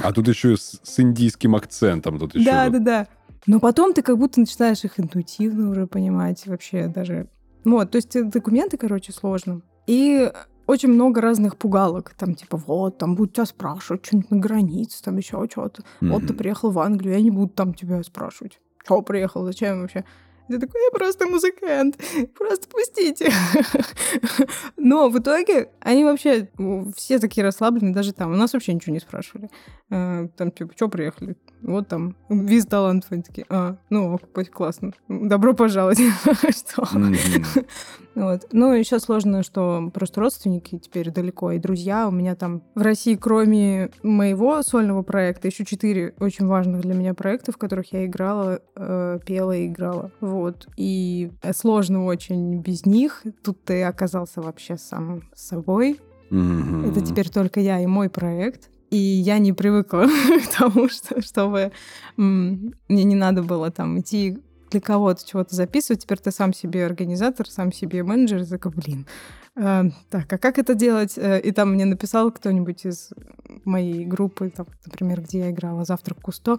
А 0.03 0.13
тут 0.13 0.27
еще 0.27 0.55
с, 0.55 0.79
с 0.81 0.99
индийским 0.99 1.55
акцентом. 1.55 2.17
Тут 2.17 2.35
еще 2.35 2.45
Да, 2.45 2.69
да, 2.69 2.79
да. 2.79 3.07
Но 3.47 3.59
потом 3.59 3.93
ты 3.93 4.01
как 4.01 4.17
будто 4.17 4.39
начинаешь 4.39 4.83
их 4.83 4.99
интуитивно 4.99 5.69
уже 5.69 5.87
понимать 5.87 6.45
вообще 6.47 6.87
даже. 6.87 7.27
Вот, 7.63 7.91
то 7.91 7.97
есть 7.97 8.15
э, 8.15 8.23
документы, 8.23 8.77
короче, 8.77 9.11
сложно. 9.11 9.61
И 9.87 10.31
очень 10.67 10.89
много 10.89 11.21
разных 11.21 11.57
пугалок. 11.57 12.13
Там 12.17 12.35
типа, 12.35 12.57
вот, 12.57 12.97
там 12.97 13.15
будут 13.15 13.33
тебя 13.33 13.45
спрашивать 13.45 14.05
что-нибудь 14.05 14.31
на 14.31 14.37
границе, 14.37 15.03
там 15.03 15.17
еще 15.17 15.45
что-то. 15.49 15.81
Mm-hmm. 15.81 16.09
Вот 16.09 16.27
ты 16.27 16.33
приехал 16.33 16.71
в 16.71 16.79
Англию, 16.79 17.15
я 17.15 17.21
не 17.21 17.31
буду 17.31 17.49
там 17.49 17.73
тебя 17.73 18.01
спрашивать. 18.03 18.59
Что 18.83 19.01
приехал, 19.01 19.43
зачем 19.45 19.81
вообще? 19.81 20.03
Я 20.47 20.59
такой, 20.59 20.79
я 20.79 20.91
просто 20.91 21.25
музыкант, 21.25 21.99
просто 22.37 22.67
пустите. 22.67 23.31
Но 24.77 25.09
в 25.09 25.17
итоге 25.17 25.71
они 25.79 26.03
вообще 26.03 26.47
все 26.95 27.17
такие 27.17 27.43
расслабленные, 27.43 27.95
даже 27.95 28.13
там. 28.13 28.31
У 28.31 28.35
нас 28.35 28.53
вообще 28.53 28.73
ничего 28.73 28.93
не 28.93 28.99
спрашивали. 28.99 29.49
Э, 29.89 30.27
там, 30.37 30.51
типа, 30.51 30.73
что 30.75 30.87
приехали? 30.87 31.35
Вот 31.63 31.87
там, 31.87 32.15
виз 32.29 32.67
талант. 32.67 33.07
Они 33.09 33.23
такие, 33.23 33.47
а, 33.49 33.77
ну, 33.89 34.19
классно. 34.53 34.93
Добро 35.07 35.55
пожаловать. 35.55 35.97
Что? 36.49 36.87
Вот. 38.15 38.47
Ну, 38.51 38.73
еще 38.73 38.99
сложно, 38.99 39.43
что 39.43 39.91
просто 39.93 40.21
родственники 40.21 40.79
теперь 40.79 41.11
далеко, 41.11 41.51
и 41.51 41.59
друзья. 41.59 42.07
У 42.07 42.11
меня 42.11 42.35
там 42.35 42.63
в 42.73 42.81
России, 42.81 43.15
кроме 43.15 43.91
моего 44.03 44.63
сольного 44.63 45.03
проекта, 45.03 45.47
еще 45.47 45.65
четыре 45.65 46.13
очень 46.19 46.47
важных 46.47 46.81
для 46.81 46.93
меня 46.93 47.13
проекта, 47.13 47.51
в 47.51 47.57
которых 47.57 47.91
я 47.93 48.05
играла, 48.05 48.61
э, 48.75 49.19
пела 49.25 49.55
и 49.55 49.67
играла. 49.67 50.11
Вот. 50.21 50.67
И 50.77 51.31
сложно 51.53 52.05
очень 52.05 52.61
без 52.61 52.85
них. 52.85 53.23
Тут 53.43 53.63
ты 53.65 53.83
оказался 53.83 54.41
вообще 54.41 54.77
сам 54.77 55.23
собой. 55.35 55.99
Mm-hmm. 56.31 56.89
Это 56.89 57.01
теперь 57.01 57.29
только 57.29 57.59
я 57.59 57.81
и 57.81 57.85
мой 57.85 58.09
проект. 58.09 58.69
И 58.91 58.97
я 58.97 59.39
не 59.39 59.51
привыкла 59.51 60.05
к 60.45 60.57
тому, 60.57 60.87
что, 60.87 61.21
чтобы 61.21 61.71
мне 62.15 63.03
не 63.03 63.15
надо 63.15 63.43
было 63.43 63.71
там 63.71 63.99
идти 63.99 64.37
для 64.71 64.81
кого-то 64.81 65.25
чего-то 65.25 65.55
записывать. 65.55 66.03
Теперь 66.03 66.19
ты 66.19 66.31
сам 66.31 66.53
себе 66.53 66.85
организатор, 66.85 67.47
сам 67.47 67.71
себе 67.71 68.03
менеджер. 68.03 68.41
И 68.41 68.45
такой, 68.45 68.71
блин, 68.71 69.07
э, 69.55 69.83
так, 70.09 70.31
а 70.33 70.37
как 70.37 70.57
это 70.59 70.75
делать? 70.75 71.17
Э, 71.17 71.39
и 71.39 71.51
там 71.51 71.73
мне 71.73 71.85
написал 71.85 72.31
кто-нибудь 72.31 72.85
из 72.85 73.11
моей 73.63 74.05
группы, 74.05 74.49
там, 74.49 74.67
например, 74.85 75.21
где 75.21 75.39
я 75.39 75.51
играла 75.51 75.85
«Завтрак 75.85 76.19
Кусто», 76.21 76.57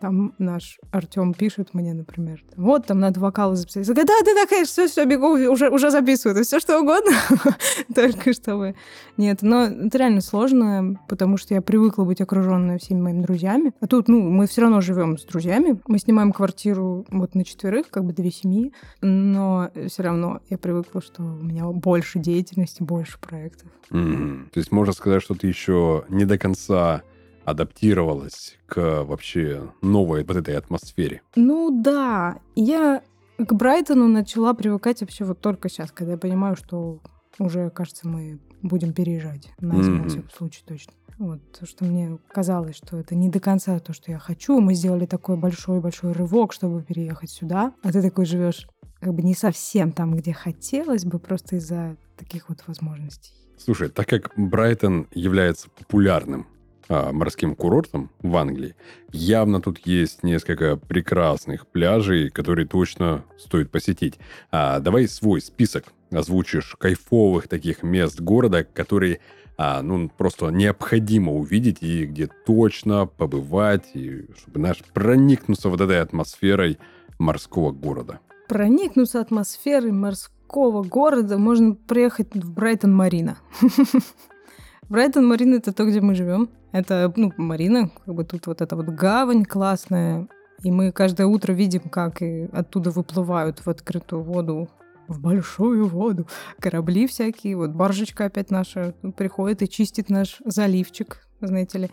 там 0.00 0.34
наш 0.38 0.78
Артем 0.90 1.32
пишет 1.32 1.72
мне, 1.72 1.94
например, 1.94 2.44
вот 2.56 2.86
там 2.86 3.00
надо 3.00 3.18
вокалы 3.18 3.56
записать. 3.56 3.88
Я 3.88 3.94
говорю, 3.94 4.08
да, 4.08 4.14
да, 4.24 4.34
да, 4.34 4.46
конечно, 4.46 4.70
все, 4.70 4.88
все, 4.88 5.04
бегу, 5.06 5.28
уже, 5.50 5.70
уже 5.70 5.90
записываю, 5.90 6.44
все 6.44 6.60
что 6.60 6.80
угодно, 6.80 7.12
только 7.94 8.34
чтобы... 8.34 8.74
Нет, 9.16 9.38
но 9.40 9.64
это 9.64 9.96
реально 9.96 10.20
сложно, 10.20 11.00
потому 11.08 11.38
что 11.38 11.54
я 11.54 11.62
привыкла 11.62 12.04
быть 12.04 12.20
окруженной 12.20 12.78
всеми 12.78 13.00
моими 13.00 13.22
друзьями. 13.22 13.72
А 13.80 13.86
тут, 13.86 14.08
ну, 14.08 14.20
мы 14.20 14.46
все 14.46 14.60
равно 14.62 14.82
живем 14.82 15.16
с 15.16 15.24
друзьями. 15.24 15.80
Мы 15.86 15.98
снимаем 15.98 16.32
квартиру 16.32 17.06
вот 17.10 17.34
на 17.34 17.44
четверых, 17.44 17.88
как 17.88 18.04
бы 18.04 18.12
две 18.12 18.30
семьи, 18.30 18.74
но 19.00 19.70
все 19.88 20.02
равно 20.02 20.40
я 20.50 20.58
привыкла, 20.58 21.00
что 21.00 21.22
у 21.22 21.42
меня 21.42 21.64
больше 21.64 22.18
деятельности, 22.36 22.82
больше 22.82 23.18
проектов. 23.18 23.68
Mm-hmm. 23.90 24.50
То 24.50 24.60
есть 24.60 24.72
можно 24.72 24.92
сказать, 24.92 25.22
что 25.22 25.34
ты 25.34 25.46
еще 25.46 26.04
не 26.08 26.24
до 26.24 26.38
конца 26.38 27.02
адаптировалась 27.44 28.58
к 28.66 29.04
вообще 29.04 29.70
новой 29.80 30.24
вот 30.24 30.36
этой 30.36 30.56
атмосфере? 30.56 31.22
Ну 31.36 31.82
да, 31.82 32.38
я 32.54 33.02
к 33.38 33.52
Брайтону 33.52 34.08
начала 34.08 34.52
привыкать 34.54 35.00
вообще 35.00 35.24
вот 35.24 35.40
только 35.40 35.68
сейчас, 35.68 35.92
когда 35.92 36.12
я 36.12 36.18
понимаю, 36.18 36.56
что 36.56 37.00
уже, 37.38 37.70
кажется, 37.70 38.08
мы 38.08 38.38
будем 38.62 38.92
переезжать 38.92 39.52
на 39.60 39.82
зиму, 39.82 40.04
mm-hmm. 40.04 40.08
в 40.08 40.08
всяком 40.08 40.30
случае, 40.30 40.62
точно. 40.66 40.92
Вот, 41.18 41.40
то, 41.58 41.66
что 41.66 41.84
мне 41.86 42.18
казалось, 42.28 42.76
что 42.76 42.98
это 42.98 43.14
не 43.14 43.30
до 43.30 43.40
конца 43.40 43.78
то, 43.78 43.94
что 43.94 44.10
я 44.10 44.18
хочу. 44.18 44.60
Мы 44.60 44.74
сделали 44.74 45.06
такой 45.06 45.38
большой-большой 45.38 46.12
рывок, 46.12 46.52
чтобы 46.52 46.82
переехать 46.82 47.30
сюда. 47.30 47.72
А 47.82 47.90
ты 47.90 48.02
такой 48.02 48.26
живешь 48.26 48.66
как 49.00 49.14
бы 49.14 49.22
не 49.22 49.34
совсем 49.34 49.92
там, 49.92 50.14
где 50.14 50.32
хотелось 50.32 51.04
бы, 51.04 51.18
просто 51.18 51.56
из-за 51.56 51.96
таких 52.16 52.48
вот 52.48 52.58
возможностей. 52.66 53.32
Слушай, 53.58 53.88
так 53.88 54.08
как 54.08 54.32
Брайтон 54.36 55.08
является 55.12 55.70
популярным 55.70 56.46
а, 56.88 57.12
морским 57.12 57.56
курортом 57.56 58.10
в 58.20 58.36
Англии, 58.36 58.74
явно 59.12 59.60
тут 59.60 59.78
есть 59.86 60.22
несколько 60.22 60.76
прекрасных 60.76 61.66
пляжей, 61.66 62.30
которые 62.30 62.66
точно 62.66 63.24
стоит 63.38 63.70
посетить. 63.70 64.18
А, 64.50 64.80
давай 64.80 65.08
свой 65.08 65.40
список 65.40 65.86
озвучишь 66.10 66.76
кайфовых 66.78 67.48
таких 67.48 67.82
мест 67.82 68.20
города, 68.20 68.62
которые 68.62 69.20
а, 69.58 69.82
ну, 69.82 70.10
просто 70.10 70.48
необходимо 70.48 71.32
увидеть 71.32 71.82
и 71.82 72.04
где 72.04 72.28
точно 72.46 73.06
побывать, 73.06 73.90
и 73.94 74.26
чтобы, 74.36 74.60
знаешь, 74.60 74.82
проникнуться 74.92 75.70
вот 75.70 75.80
этой 75.80 76.00
атмосферой 76.00 76.78
морского 77.18 77.72
города. 77.72 78.20
Проникнуться 78.48 79.20
атмосферой 79.20 79.92
морского 79.92 80.35
города 80.48 81.38
можно 81.38 81.74
приехать 81.74 82.34
в 82.34 82.52
Брайтон-Марина. 82.52 83.38
Брайтон 84.88 85.26
Марина 85.26 85.56
это 85.56 85.72
то, 85.72 85.84
где 85.84 86.00
мы 86.00 86.14
живем. 86.14 86.48
Это, 86.72 87.12
ну, 87.16 87.32
Марина, 87.36 87.90
как 88.04 88.14
бы 88.14 88.24
тут 88.24 88.46
вот 88.46 88.60
эта 88.60 88.76
вот 88.76 88.86
гавань 88.86 89.44
классная. 89.44 90.28
И 90.62 90.70
мы 90.70 90.92
каждое 90.92 91.26
утро 91.26 91.52
видим, 91.52 91.80
как 91.80 92.22
оттуда 92.52 92.90
выплывают 92.90 93.58
в 93.60 93.68
открытую 93.68 94.22
воду, 94.22 94.68
в 95.08 95.20
большую 95.20 95.86
воду 95.86 96.26
корабли 96.60 97.06
всякие. 97.06 97.56
Вот 97.56 97.70
баржечка 97.70 98.26
опять 98.26 98.50
наша 98.50 98.94
приходит 99.16 99.62
и 99.62 99.68
чистит 99.68 100.08
наш 100.08 100.40
заливчик, 100.44 101.26
знаете 101.40 101.78
ли. 101.78 101.90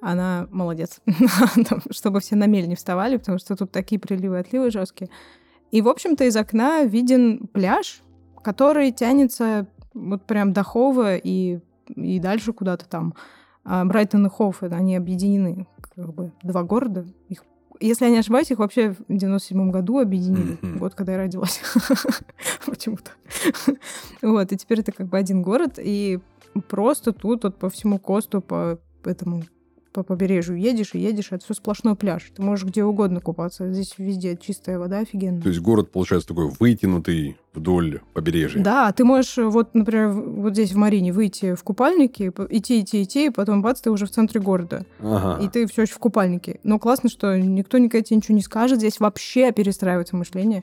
Она 0.00 0.48
молодец, 0.50 1.00
чтобы 1.90 2.20
все 2.20 2.36
на 2.36 2.46
мель 2.46 2.68
не 2.68 2.74
вставали, 2.74 3.16
потому 3.16 3.38
что 3.38 3.56
тут 3.56 3.72
такие 3.72 3.98
приливы 3.98 4.38
отливы 4.38 4.70
жесткие. 4.70 5.08
И, 5.74 5.82
в 5.82 5.88
общем-то, 5.88 6.22
из 6.22 6.36
окна 6.36 6.84
виден 6.84 7.48
пляж, 7.48 8.00
который 8.44 8.92
тянется 8.92 9.66
вот 9.92 10.24
прям 10.24 10.52
до 10.52 10.62
Хова 10.62 11.16
и 11.16 11.58
и 11.88 12.20
дальше 12.20 12.52
куда-то 12.52 12.88
там. 12.88 13.14
А 13.64 13.84
Брайтон 13.84 14.24
и 14.24 14.30
Хофф, 14.30 14.62
они 14.62 14.94
объединены, 14.94 15.66
как 15.80 16.14
бы 16.14 16.32
два 16.44 16.62
города. 16.62 17.04
Их, 17.28 17.42
если 17.80 18.04
я 18.04 18.12
не 18.12 18.18
ошибаюсь, 18.18 18.52
их 18.52 18.60
вообще 18.60 18.92
в 18.92 19.02
97 19.08 19.72
году 19.72 19.98
объединили, 19.98 20.58
mm-hmm. 20.60 20.78
год, 20.78 20.94
когда 20.94 21.14
я 21.14 21.18
родилась. 21.18 21.60
Почему-то. 22.66 23.10
вот, 24.22 24.52
и 24.52 24.56
теперь 24.56 24.78
это 24.78 24.92
как 24.92 25.08
бы 25.08 25.18
один 25.18 25.42
город, 25.42 25.80
и 25.82 26.20
просто 26.68 27.12
тут 27.12 27.42
вот 27.42 27.58
по 27.58 27.68
всему 27.68 27.98
Косту, 27.98 28.40
по 28.40 28.78
этому 29.04 29.42
по 29.94 30.02
побережью 30.02 30.58
едешь 30.58 30.90
и 30.94 30.98
едешь, 30.98 31.28
это 31.30 31.44
все 31.44 31.54
сплошной 31.54 31.94
пляж. 31.94 32.30
Ты 32.34 32.42
можешь 32.42 32.66
где 32.66 32.84
угодно 32.84 33.20
купаться. 33.20 33.72
Здесь 33.72 33.94
везде 33.96 34.36
чистая 34.36 34.78
вода 34.78 34.98
офигенно. 34.98 35.40
То 35.40 35.48
есть 35.48 35.60
город, 35.60 35.92
получается, 35.92 36.28
такой 36.28 36.50
вытянутый 36.58 37.36
вдоль 37.54 38.00
побережья. 38.12 38.60
Да, 38.60 38.90
ты 38.92 39.04
можешь, 39.04 39.36
вот, 39.36 39.74
например, 39.74 40.08
вот 40.08 40.52
здесь 40.52 40.72
в 40.72 40.76
Марине 40.76 41.12
выйти 41.12 41.54
в 41.54 41.62
купальнике, 41.62 42.32
идти, 42.50 42.80
идти, 42.80 43.04
идти, 43.04 43.26
и 43.26 43.30
потом 43.30 43.62
бац, 43.62 43.80
ты 43.80 43.92
уже 43.92 44.06
в 44.06 44.10
центре 44.10 44.40
города. 44.40 44.84
Ага. 44.98 45.42
И 45.42 45.48
ты 45.48 45.66
все 45.68 45.82
еще 45.82 45.94
в 45.94 45.98
купальнике. 45.98 46.58
Но 46.64 46.80
классно, 46.80 47.08
что 47.08 47.38
никто 47.38 47.78
никогда 47.78 48.04
тебе 48.04 48.16
ничего 48.16 48.34
не 48.34 48.42
скажет. 48.42 48.78
Здесь 48.78 48.98
вообще 48.98 49.52
перестраивается 49.52 50.16
мышление. 50.16 50.62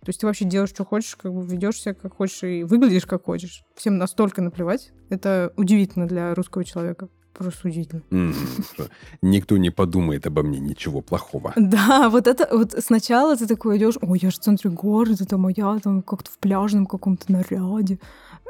То 0.00 0.08
есть 0.08 0.20
ты 0.20 0.26
вообще 0.26 0.46
делаешь, 0.46 0.70
что 0.70 0.86
хочешь, 0.86 1.14
как 1.16 1.34
бы 1.34 1.44
ведешься 1.44 1.92
как 1.92 2.16
хочешь 2.16 2.42
и 2.44 2.64
выглядишь 2.64 3.04
как 3.04 3.26
хочешь. 3.26 3.62
Всем 3.76 3.98
настолько 3.98 4.40
наплевать. 4.40 4.92
Это 5.10 5.52
удивительно 5.58 6.08
для 6.08 6.34
русского 6.34 6.64
человека 6.64 7.10
просто 7.32 7.68
удивительно. 7.68 8.02
Mm-hmm. 8.10 8.90
Никто 9.22 9.56
не 9.56 9.70
подумает 9.70 10.26
обо 10.26 10.42
мне 10.42 10.60
ничего 10.60 11.00
плохого. 11.00 11.52
Да, 11.70 12.10
вот 12.10 12.26
это 12.26 12.48
вот 12.50 12.74
сначала 12.78 13.36
ты 13.36 13.46
такой 13.46 13.78
идешь, 13.78 13.94
ой, 14.00 14.18
я 14.20 14.30
же 14.30 14.36
в 14.36 14.40
центре 14.40 14.70
города, 14.70 15.24
там, 15.24 15.46
а 15.46 15.50
я 15.50 15.78
там 15.78 16.02
как-то 16.02 16.30
в 16.30 16.38
пляжном 16.38 16.86
каком-то 16.86 17.30
наряде. 17.32 17.98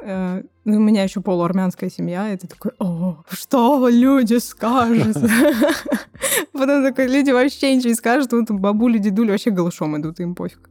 Э, 0.02 0.42
ну, 0.64 0.76
у 0.76 0.80
меня 0.80 1.02
еще 1.02 1.20
полуармянская 1.20 1.90
семья, 1.90 2.32
и 2.32 2.36
ты 2.36 2.46
такой, 2.46 2.72
о, 2.78 3.22
что 3.30 3.88
люди 3.88 4.38
скажут? 4.38 5.16
Потом 6.52 6.82
такой, 6.82 7.06
люди 7.06 7.30
вообще 7.30 7.74
ничего 7.74 7.90
не 7.90 7.94
скажут, 7.94 8.32
вот 8.32 8.50
бабули, 8.50 8.98
дедули 8.98 9.30
вообще 9.30 9.50
голышом 9.50 10.00
идут, 10.00 10.20
им 10.20 10.34
пофиг. 10.34 10.68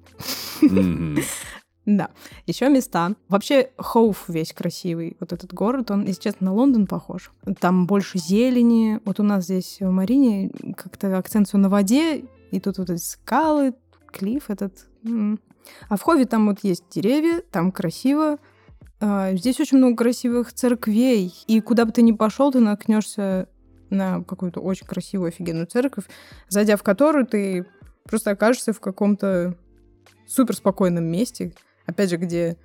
Да. 1.89 2.11
Еще 2.45 2.69
места. 2.69 3.15
Вообще, 3.29 3.71
Хоуф 3.75 4.25
весь 4.29 4.53
красивый. 4.53 5.17
Вот 5.19 5.33
этот 5.33 5.51
город, 5.55 5.89
он, 5.89 6.05
если 6.05 6.21
честно, 6.21 6.45
на 6.45 6.53
Лондон 6.53 6.85
похож. 6.85 7.31
Там 7.59 7.87
больше 7.87 8.19
зелени. 8.19 8.99
Вот 9.05 9.19
у 9.19 9.23
нас 9.23 9.45
здесь 9.45 9.77
в 9.79 9.89
Марине 9.89 10.51
как-то 10.77 11.17
акцент 11.17 11.51
на 11.51 11.67
воде, 11.67 12.25
и 12.51 12.59
тут 12.59 12.77
вот 12.77 12.91
эти 12.91 13.01
скалы, 13.01 13.73
клифф 14.11 14.51
этот. 14.51 14.85
А 15.89 15.97
в 15.97 16.01
Хове 16.03 16.25
там 16.25 16.47
вот 16.47 16.59
есть 16.61 16.83
деревья, 16.91 17.41
там 17.49 17.71
красиво. 17.71 18.37
А, 18.99 19.33
здесь 19.33 19.59
очень 19.59 19.79
много 19.79 19.95
красивых 19.95 20.53
церквей. 20.53 21.33
И 21.47 21.59
куда 21.59 21.85
бы 21.85 21.91
ты 21.91 22.03
ни 22.03 22.11
пошел, 22.11 22.51
ты 22.51 22.59
наткнешься 22.59 23.49
на 23.89 24.23
какую-то 24.23 24.59
очень 24.59 24.85
красивую, 24.85 25.29
офигенную 25.29 25.65
церковь, 25.65 26.05
зайдя 26.49 26.77
в 26.77 26.83
которую 26.83 27.25
ты 27.25 27.65
просто 28.03 28.29
окажешься 28.29 28.73
в 28.73 28.79
каком-то 28.79 29.57
супер 30.27 30.55
спокойном 30.55 31.05
месте, 31.05 31.53
опять 31.89 32.09
же, 32.09 32.17
где 32.17 32.57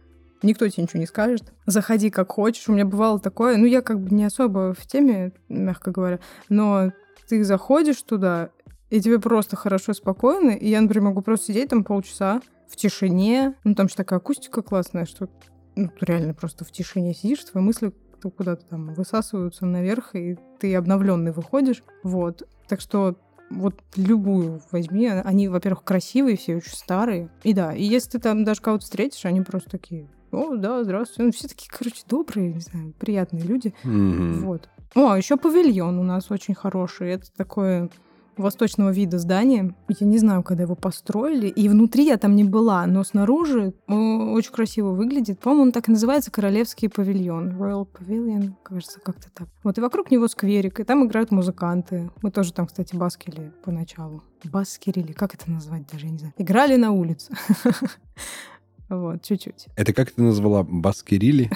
никто 0.43 0.69
тебе 0.69 0.85
ничего 0.85 1.01
не 1.01 1.07
скажет. 1.07 1.53
Заходи 1.67 2.11
как 2.11 2.33
хочешь. 2.33 2.69
У 2.69 2.73
меня 2.73 2.85
бывало 2.85 3.19
такое, 3.19 3.57
ну, 3.57 3.67
я 3.67 3.83
как 3.83 4.01
бы 4.01 4.15
не 4.15 4.25
особо 4.25 4.75
в 4.75 4.87
теме, 4.87 5.33
мягко 5.49 5.91
говоря, 5.91 6.21
но 6.49 6.93
ты 7.29 7.43
заходишь 7.45 8.03
туда, 8.03 8.51
и 8.91 9.01
тебе 9.01 9.19
просто 9.19 9.57
хорошо, 9.57 9.95
спокойно, 9.95 10.51
и 10.51 10.69
я, 10.69 10.81
например, 10.81 11.09
могу 11.09 11.23
просто 11.23 11.47
сидеть 11.47 11.71
там 11.71 11.85
полчаса 11.85 12.41
в 12.69 12.77
тишине, 12.77 13.55
ну, 13.65 13.75
там 13.75 13.89
же 13.89 13.97
такая 13.97 14.19
акустика 14.19 14.63
классная, 14.63 15.07
что 15.07 15.29
ну, 15.75 15.91
реально 16.01 16.35
просто 16.35 16.65
в 16.65 16.71
тишине 16.71 17.15
сидишь, 17.15 17.45
твои 17.45 17.63
мысли 17.63 17.93
куда-то 18.31 18.65
там 18.67 18.95
высасываются 18.95 19.67
наверх, 19.67 20.15
и 20.15 20.39
ты 20.59 20.75
обновленный 20.75 21.33
выходишь. 21.33 21.83
Вот. 22.03 22.49
Так 22.69 22.81
что 22.81 23.19
вот 23.50 23.74
любую 23.96 24.62
возьми, 24.72 25.09
они, 25.09 25.48
во-первых, 25.48 25.85
красивые, 25.85 26.37
все 26.37 26.57
очень 26.57 26.72
старые. 26.72 27.28
И 27.42 27.52
да, 27.52 27.74
и 27.74 27.83
если 27.83 28.12
ты 28.12 28.18
там 28.18 28.44
даже 28.44 28.61
кого-то 28.61 28.85
встретишь, 28.85 29.24
они 29.24 29.40
просто 29.42 29.70
такие, 29.70 30.09
о, 30.33 30.57
да, 30.57 30.83
здравствуйте. 30.83 31.22
Ну, 31.22 31.33
все 31.33 31.48
такие, 31.48 31.70
короче, 31.70 32.02
добрые, 32.09 32.52
не 32.52 32.61
знаю, 32.61 32.92
приятные 32.98 33.44
люди. 33.44 33.74
Мгм. 33.85 34.44
Вот. 34.44 34.68
О, 34.94 35.11
а 35.11 35.18
еще 35.18 35.37
павильон 35.37 35.98
у 35.98 36.02
нас 36.02 36.30
очень 36.30 36.54
хороший. 36.54 37.11
Это 37.11 37.26
такое 37.37 37.90
восточного 38.37 38.90
вида 38.90 39.18
здание. 39.18 39.75
Я 39.88 40.07
не 40.07 40.18
знаю, 40.18 40.42
когда 40.42 40.64
его 40.64 40.75
построили. 40.75 41.49
И 41.49 41.68
внутри 41.68 42.07
я 42.07 42.16
там 42.16 42.37
не 42.37 42.44
была, 42.44 42.87
но 42.87 43.05
снаружи 43.05 43.75
очень 43.87 44.53
красиво 44.53 44.90
выглядит. 44.90 45.40
По-моему, 45.40 45.64
он 45.64 45.73
так 45.73 45.88
и 45.88 45.92
называется 45.92 46.31
Королевский 46.31 46.88
павильон. 46.88 47.51
Royal 47.51 47.87
Pavilion, 47.87 48.53
кажется, 48.62 49.01
как-то 49.01 49.31
так. 49.33 49.49
Вот, 49.62 49.79
и 49.79 49.81
вокруг 49.81 50.11
него 50.11 50.29
скверик, 50.29 50.81
и 50.81 50.85
там 50.85 51.07
играют 51.07 51.31
музыканты. 51.31 52.11
Мы 52.23 52.31
тоже 52.31 52.53
там, 52.53 52.66
кстати, 52.66 52.94
баскили 52.97 53.53
поначалу. 53.64 54.23
Баскерили, 54.44 55.12
как 55.12 55.35
это 55.35 55.51
назвать 55.51 55.87
даже, 55.90 56.07
я 56.07 56.12
не 56.12 56.18
знаю. 56.18 56.35
Играли 56.37 56.77
на 56.77 56.92
улице. 56.92 57.33
Вот, 58.88 59.23
чуть-чуть. 59.23 59.66
Это 59.77 59.92
как 59.92 60.11
ты 60.11 60.23
назвала 60.23 60.62
Баскерили? 60.62 61.51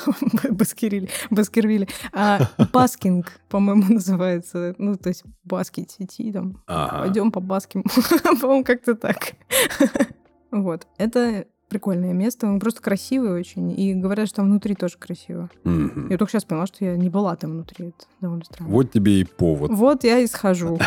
Баскерили, 0.50 1.08
Баскервилли. 1.30 1.88
А, 2.12 2.40
баскинг, 2.72 3.40
по-моему, 3.48 3.84
называется. 3.94 4.74
Ну, 4.78 4.96
то 4.96 5.08
есть 5.08 5.24
баскить, 5.44 5.96
идти 5.98 6.30
там. 6.32 6.62
Ага. 6.66 7.00
Пойдем 7.04 7.32
по 7.32 7.40
баским. 7.40 7.84
По-моему, 8.40 8.64
как-то 8.64 8.94
так. 8.94 9.34
Вот. 10.50 10.86
Это 10.98 11.46
прикольное 11.68 12.12
место. 12.12 12.46
Он 12.46 12.60
просто 12.60 12.82
красивый 12.82 13.32
очень. 13.32 13.78
И 13.78 13.94
говорят, 13.94 14.28
что 14.28 14.36
там 14.36 14.46
внутри 14.46 14.74
тоже 14.74 14.98
красиво. 14.98 15.50
Я 15.64 16.16
только 16.16 16.32
сейчас 16.32 16.44
поняла, 16.44 16.66
что 16.66 16.84
я 16.84 16.96
не 16.96 17.08
была 17.08 17.36
там 17.36 17.52
внутри. 17.52 17.88
Это 17.88 18.06
довольно 18.20 18.44
странно. 18.44 18.70
Вот 18.70 18.92
тебе 18.92 19.20
и 19.20 19.24
повод. 19.24 19.70
Вот 19.72 20.04
я 20.04 20.18
и 20.18 20.26
схожу. 20.26 20.78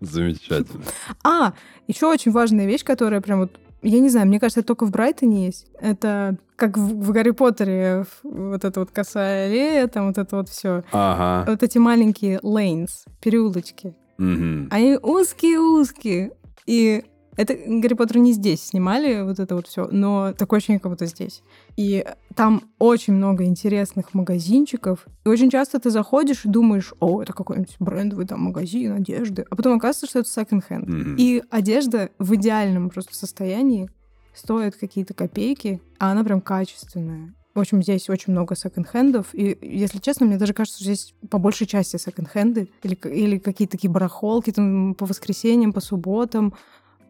Замечательно. 0.00 0.84
А, 1.24 1.54
еще 1.86 2.06
очень 2.06 2.32
важная 2.32 2.66
вещь, 2.66 2.84
которая 2.84 3.20
прям 3.20 3.40
вот 3.40 3.58
я 3.82 4.00
не 4.00 4.08
знаю, 4.08 4.26
мне 4.26 4.38
кажется, 4.38 4.60
это 4.60 4.68
только 4.68 4.86
в 4.86 4.90
Брайтоне 4.90 5.46
есть. 5.46 5.66
Это 5.80 6.36
как 6.56 6.76
в, 6.76 7.02
в 7.02 7.12
Гарри 7.12 7.30
Поттере 7.30 8.04
вот 8.22 8.64
эта 8.64 8.80
вот 8.80 8.90
косая 8.90 9.46
аллея, 9.46 9.86
там 9.86 10.08
вот 10.08 10.18
это 10.18 10.36
вот 10.36 10.48
все. 10.48 10.84
Ага. 10.92 11.50
Вот 11.50 11.62
эти 11.62 11.78
маленькие 11.78 12.38
lanes, 12.40 13.06
переулочки. 13.20 13.94
Мгм. 14.18 14.68
Они 14.70 14.96
узкие-узкие. 14.96 16.32
И 16.66 17.04
это 17.36 17.54
Гарри 17.54 17.94
Поттер 17.94 18.18
не 18.18 18.32
здесь 18.32 18.62
снимали, 18.62 19.22
вот 19.22 19.38
это 19.38 19.54
вот 19.54 19.66
все, 19.66 19.88
но 19.90 20.32
такое 20.32 20.58
ощущение, 20.58 20.80
как 20.80 20.92
будто 20.92 21.06
здесь. 21.06 21.42
И 21.76 22.04
там 22.34 22.64
очень 22.78 23.14
много 23.14 23.44
интересных 23.44 24.14
магазинчиков. 24.14 25.06
И 25.24 25.28
очень 25.28 25.50
часто 25.50 25.78
ты 25.78 25.90
заходишь 25.90 26.44
и 26.44 26.48
думаешь, 26.48 26.92
о, 27.00 27.22
это 27.22 27.32
какой-нибудь 27.32 27.76
брендовый 27.78 28.26
там 28.26 28.42
магазин 28.42 28.92
одежды. 28.92 29.46
А 29.48 29.56
потом 29.56 29.76
оказывается, 29.76 30.06
что 30.06 30.18
это 30.20 30.28
секонд-хенд. 30.28 30.88
Мгм. 30.88 31.16
И 31.16 31.42
одежда 31.50 32.10
в 32.18 32.34
идеальном 32.34 32.90
просто 32.90 33.14
состоянии 33.14 33.90
стоит 34.34 34.76
какие-то 34.76 35.14
копейки, 35.14 35.80
а 35.98 36.12
она 36.12 36.24
прям 36.24 36.40
качественная. 36.40 37.34
В 37.54 37.58
общем, 37.58 37.82
здесь 37.82 38.08
очень 38.08 38.32
много 38.32 38.54
секонд-хендов, 38.54 39.26
и, 39.32 39.58
если 39.60 39.98
честно, 39.98 40.24
мне 40.24 40.36
даже 40.36 40.54
кажется, 40.54 40.78
что 40.78 40.84
здесь 40.84 41.14
по 41.30 41.38
большей 41.38 41.66
части 41.66 41.96
секонд-хенды 41.96 42.68
или, 42.84 42.94
или 43.12 43.38
какие-то 43.38 43.72
такие 43.72 43.90
барахолки 43.90 44.52
там 44.52 44.94
по 44.94 45.04
воскресеньям, 45.04 45.72
по 45.72 45.80
субботам. 45.80 46.54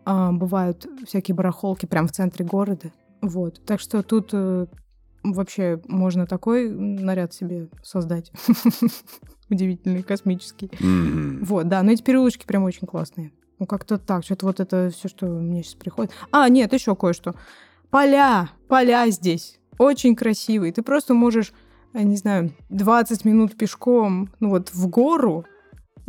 А, 0.04 0.32
бывают 0.32 0.86
всякие 1.06 1.34
барахолки 1.34 1.86
прямо 1.86 2.08
в 2.08 2.12
центре 2.12 2.44
города. 2.44 2.90
Вот. 3.20 3.62
Так 3.64 3.80
что 3.80 4.02
тут 4.02 4.30
э, 4.32 4.66
вообще 5.22 5.80
можно 5.86 6.26
такой 6.26 6.70
наряд 6.70 7.34
себе 7.34 7.68
создать. 7.82 8.32
Удивительный, 9.50 10.02
космический. 10.02 10.70
Вот, 11.44 11.68
да, 11.68 11.82
но 11.82 11.92
эти 11.92 12.02
переулочки 12.02 12.46
прям 12.46 12.62
очень 12.62 12.86
классные. 12.86 13.32
Ну, 13.58 13.66
как-то 13.66 13.98
так, 13.98 14.24
что-то 14.24 14.46
вот 14.46 14.60
это 14.60 14.90
все, 14.90 15.08
что 15.08 15.26
мне 15.26 15.62
сейчас 15.62 15.74
приходит. 15.74 16.12
А, 16.30 16.48
нет, 16.48 16.72
еще 16.72 16.96
кое-что. 16.96 17.34
Поля, 17.90 18.48
поля 18.68 19.08
здесь. 19.10 19.58
Очень 19.76 20.16
красивые. 20.16 20.72
Ты 20.72 20.82
просто 20.82 21.14
можешь, 21.14 21.52
я 21.92 22.04
не 22.04 22.16
знаю, 22.16 22.52
20 22.70 23.24
минут 23.24 23.56
пешком, 23.56 24.30
ну 24.40 24.50
вот, 24.50 24.72
в 24.72 24.88
гору. 24.88 25.44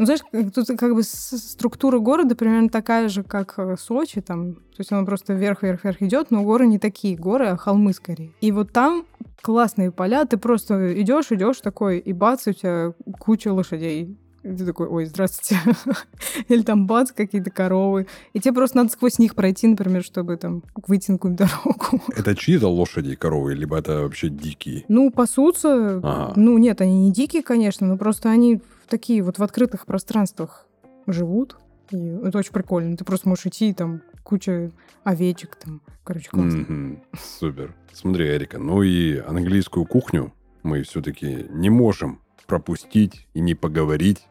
Ну, 0.02 0.06
знаешь, 0.08 0.22
тут 0.56 0.68
как 0.80 0.96
бы 0.96 1.04
структура 1.04 2.00
города 2.00 2.36
примерно 2.36 2.70
такая 2.70 3.08
же, 3.08 3.22
как 3.22 3.54
э, 3.60 3.76
Сочи, 3.78 4.20
там, 4.20 4.56
то 4.56 4.80
есть 4.80 4.92
она 4.92 5.06
просто 5.06 5.34
вверх-вверх-вверх 5.34 6.02
идет, 6.02 6.32
но 6.32 6.42
горы 6.42 6.66
не 6.66 6.80
такие 6.80 7.16
горы, 7.16 7.50
а 7.50 7.56
холмы 7.56 7.94
скорее. 7.94 8.32
И 8.42 8.52
вот 8.52 8.72
там 8.72 9.06
классные 9.44 9.92
поля, 9.92 10.26
ты 10.26 10.38
просто 10.38 11.00
идешь, 11.00 11.32
идешь 11.32 11.62
такой, 11.62 12.00
и 12.00 12.14
бац, 12.14 12.48
у 12.48 12.52
тебя 12.52 12.94
куча 13.20 13.54
лошадей. 13.54 14.18
И 14.43 14.56
ты 14.56 14.65
такой, 14.65 14.88
ой, 14.88 15.06
здравствуйте. 15.06 15.62
Или 16.47 16.63
там 16.63 16.88
бац, 16.88 17.12
какие-то 17.12 17.51
коровы. 17.51 18.08
И 18.34 18.39
тебе 18.39 18.54
просто 18.54 18.77
надо 18.77 18.89
сквозь 18.89 19.19
них 19.19 19.36
пройти, 19.36 19.67
например, 19.67 20.04
чтобы 20.04 20.36
там 20.38 20.63
выйти 20.88 21.12
на 21.12 21.17
какую-то 21.17 21.45
дорогу. 21.45 22.01
Это 22.15 22.36
чьи-то 22.36 22.67
лошади 22.67 23.12
и 23.12 23.15
коровы, 23.15 23.54
либо 23.54 23.77
это 23.77 24.01
вообще 24.01 24.30
дикие? 24.30 24.84
Ну, 24.88 25.12
пасутся. 25.12 25.99
Ага. 26.04 26.34
Ну, 26.36 26.58
нет, 26.58 26.82
они 26.82 27.06
не 27.06 27.12
дикие, 27.12 27.43
конечно, 27.43 27.86
но 27.86 27.97
просто 27.97 28.30
они 28.30 28.58
в 28.58 28.89
такие 28.89 29.21
вот 29.21 29.38
в 29.38 29.43
открытых 29.43 29.86
пространствах 29.86 30.67
живут. 31.06 31.58
И 31.91 31.97
это 31.97 32.38
очень 32.38 32.54
прикольно. 32.54 32.97
Ты 32.97 33.06
просто 33.06 33.30
можешь 33.30 33.45
идти, 33.45 33.69
и 33.69 33.73
там 33.73 34.01
куча 34.23 34.71
овечек 35.04 35.56
там. 35.56 35.82
Короче, 36.04 36.30
классно. 36.30 36.60
Мгм. 36.60 37.04
Супер. 37.39 37.75
Смотри, 37.93 38.27
Эрика, 38.27 38.58
ну 38.58 38.82
и 38.82 39.17
английскую 39.17 39.86
кухню 39.86 40.34
мы 40.63 40.84
все-таки 40.84 41.45
не 41.49 41.69
можем 41.69 42.21
пропустить 42.47 43.27
и 43.34 43.39
не 43.39 43.56
поговорить 43.56 44.23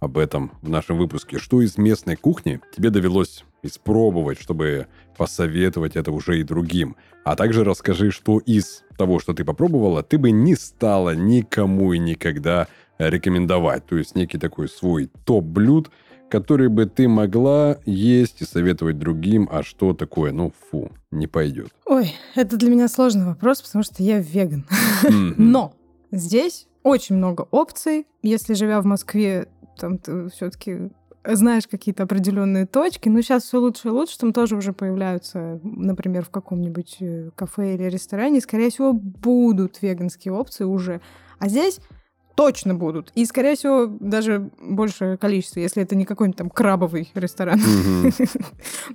об 0.00 0.18
этом 0.18 0.52
в 0.62 0.68
нашем 0.68 0.98
выпуске. 0.98 1.38
Что 1.38 1.60
из 1.60 1.78
местной 1.78 2.16
кухни 2.16 2.60
тебе 2.74 2.90
довелось 2.90 3.44
испробовать, 3.62 4.40
чтобы 4.40 4.86
посоветовать 5.16 5.96
это 5.96 6.12
уже 6.12 6.40
и 6.40 6.44
другим? 6.44 6.96
А 7.24 7.36
также 7.36 7.64
расскажи, 7.64 8.10
что 8.10 8.38
из 8.38 8.84
того, 8.96 9.18
что 9.18 9.34
ты 9.34 9.44
попробовала, 9.44 10.02
ты 10.02 10.18
бы 10.18 10.30
не 10.30 10.54
стала 10.54 11.14
никому 11.14 11.92
и 11.92 11.98
никогда 11.98 12.68
рекомендовать. 12.98 13.86
То 13.86 13.96
есть 13.96 14.14
некий 14.14 14.38
такой 14.38 14.68
свой 14.68 15.10
топ 15.24 15.44
блюд, 15.44 15.90
который 16.28 16.68
бы 16.68 16.86
ты 16.86 17.08
могла 17.08 17.78
есть 17.86 18.42
и 18.42 18.44
советовать 18.44 18.98
другим, 18.98 19.48
а 19.50 19.62
что 19.62 19.94
такое, 19.94 20.32
ну, 20.32 20.52
фу, 20.70 20.90
не 21.10 21.26
пойдет. 21.26 21.68
Ой, 21.86 22.14
это 22.34 22.56
для 22.56 22.70
меня 22.70 22.88
сложный 22.88 23.26
вопрос, 23.26 23.62
потому 23.62 23.82
что 23.82 24.02
я 24.02 24.18
веган. 24.18 24.66
Но 25.36 25.74
здесь 26.10 26.66
очень 26.82 27.16
много 27.16 27.46
опций. 27.50 28.06
Если 28.22 28.54
живя 28.54 28.80
в 28.80 28.84
Москве, 28.84 29.48
там 29.78 29.98
ты 29.98 30.28
все-таки 30.28 30.90
знаешь 31.24 31.66
какие-то 31.66 32.04
определенные 32.04 32.66
точки, 32.66 33.08
но 33.08 33.20
сейчас 33.20 33.44
все 33.44 33.58
лучше 33.58 33.88
и 33.88 33.90
лучше, 33.90 34.18
там 34.18 34.32
тоже 34.32 34.56
уже 34.56 34.72
появляются, 34.72 35.60
например, 35.62 36.24
в 36.24 36.30
каком-нибудь 36.30 36.96
э, 37.00 37.30
кафе 37.34 37.74
или 37.74 37.84
ресторане, 37.84 38.40
скорее 38.40 38.70
всего, 38.70 38.92
будут 38.92 39.82
веганские 39.82 40.32
опции 40.32 40.64
уже. 40.64 41.00
А 41.38 41.48
здесь 41.48 41.80
точно 42.38 42.74
будут. 42.74 43.10
И, 43.16 43.24
скорее 43.24 43.56
всего, 43.56 43.86
даже 43.86 44.48
большее 44.62 45.16
количество, 45.18 45.58
если 45.58 45.82
это 45.82 45.96
не 45.96 46.04
какой-нибудь 46.04 46.38
там 46.38 46.50
крабовый 46.50 47.10
ресторан. 47.14 47.60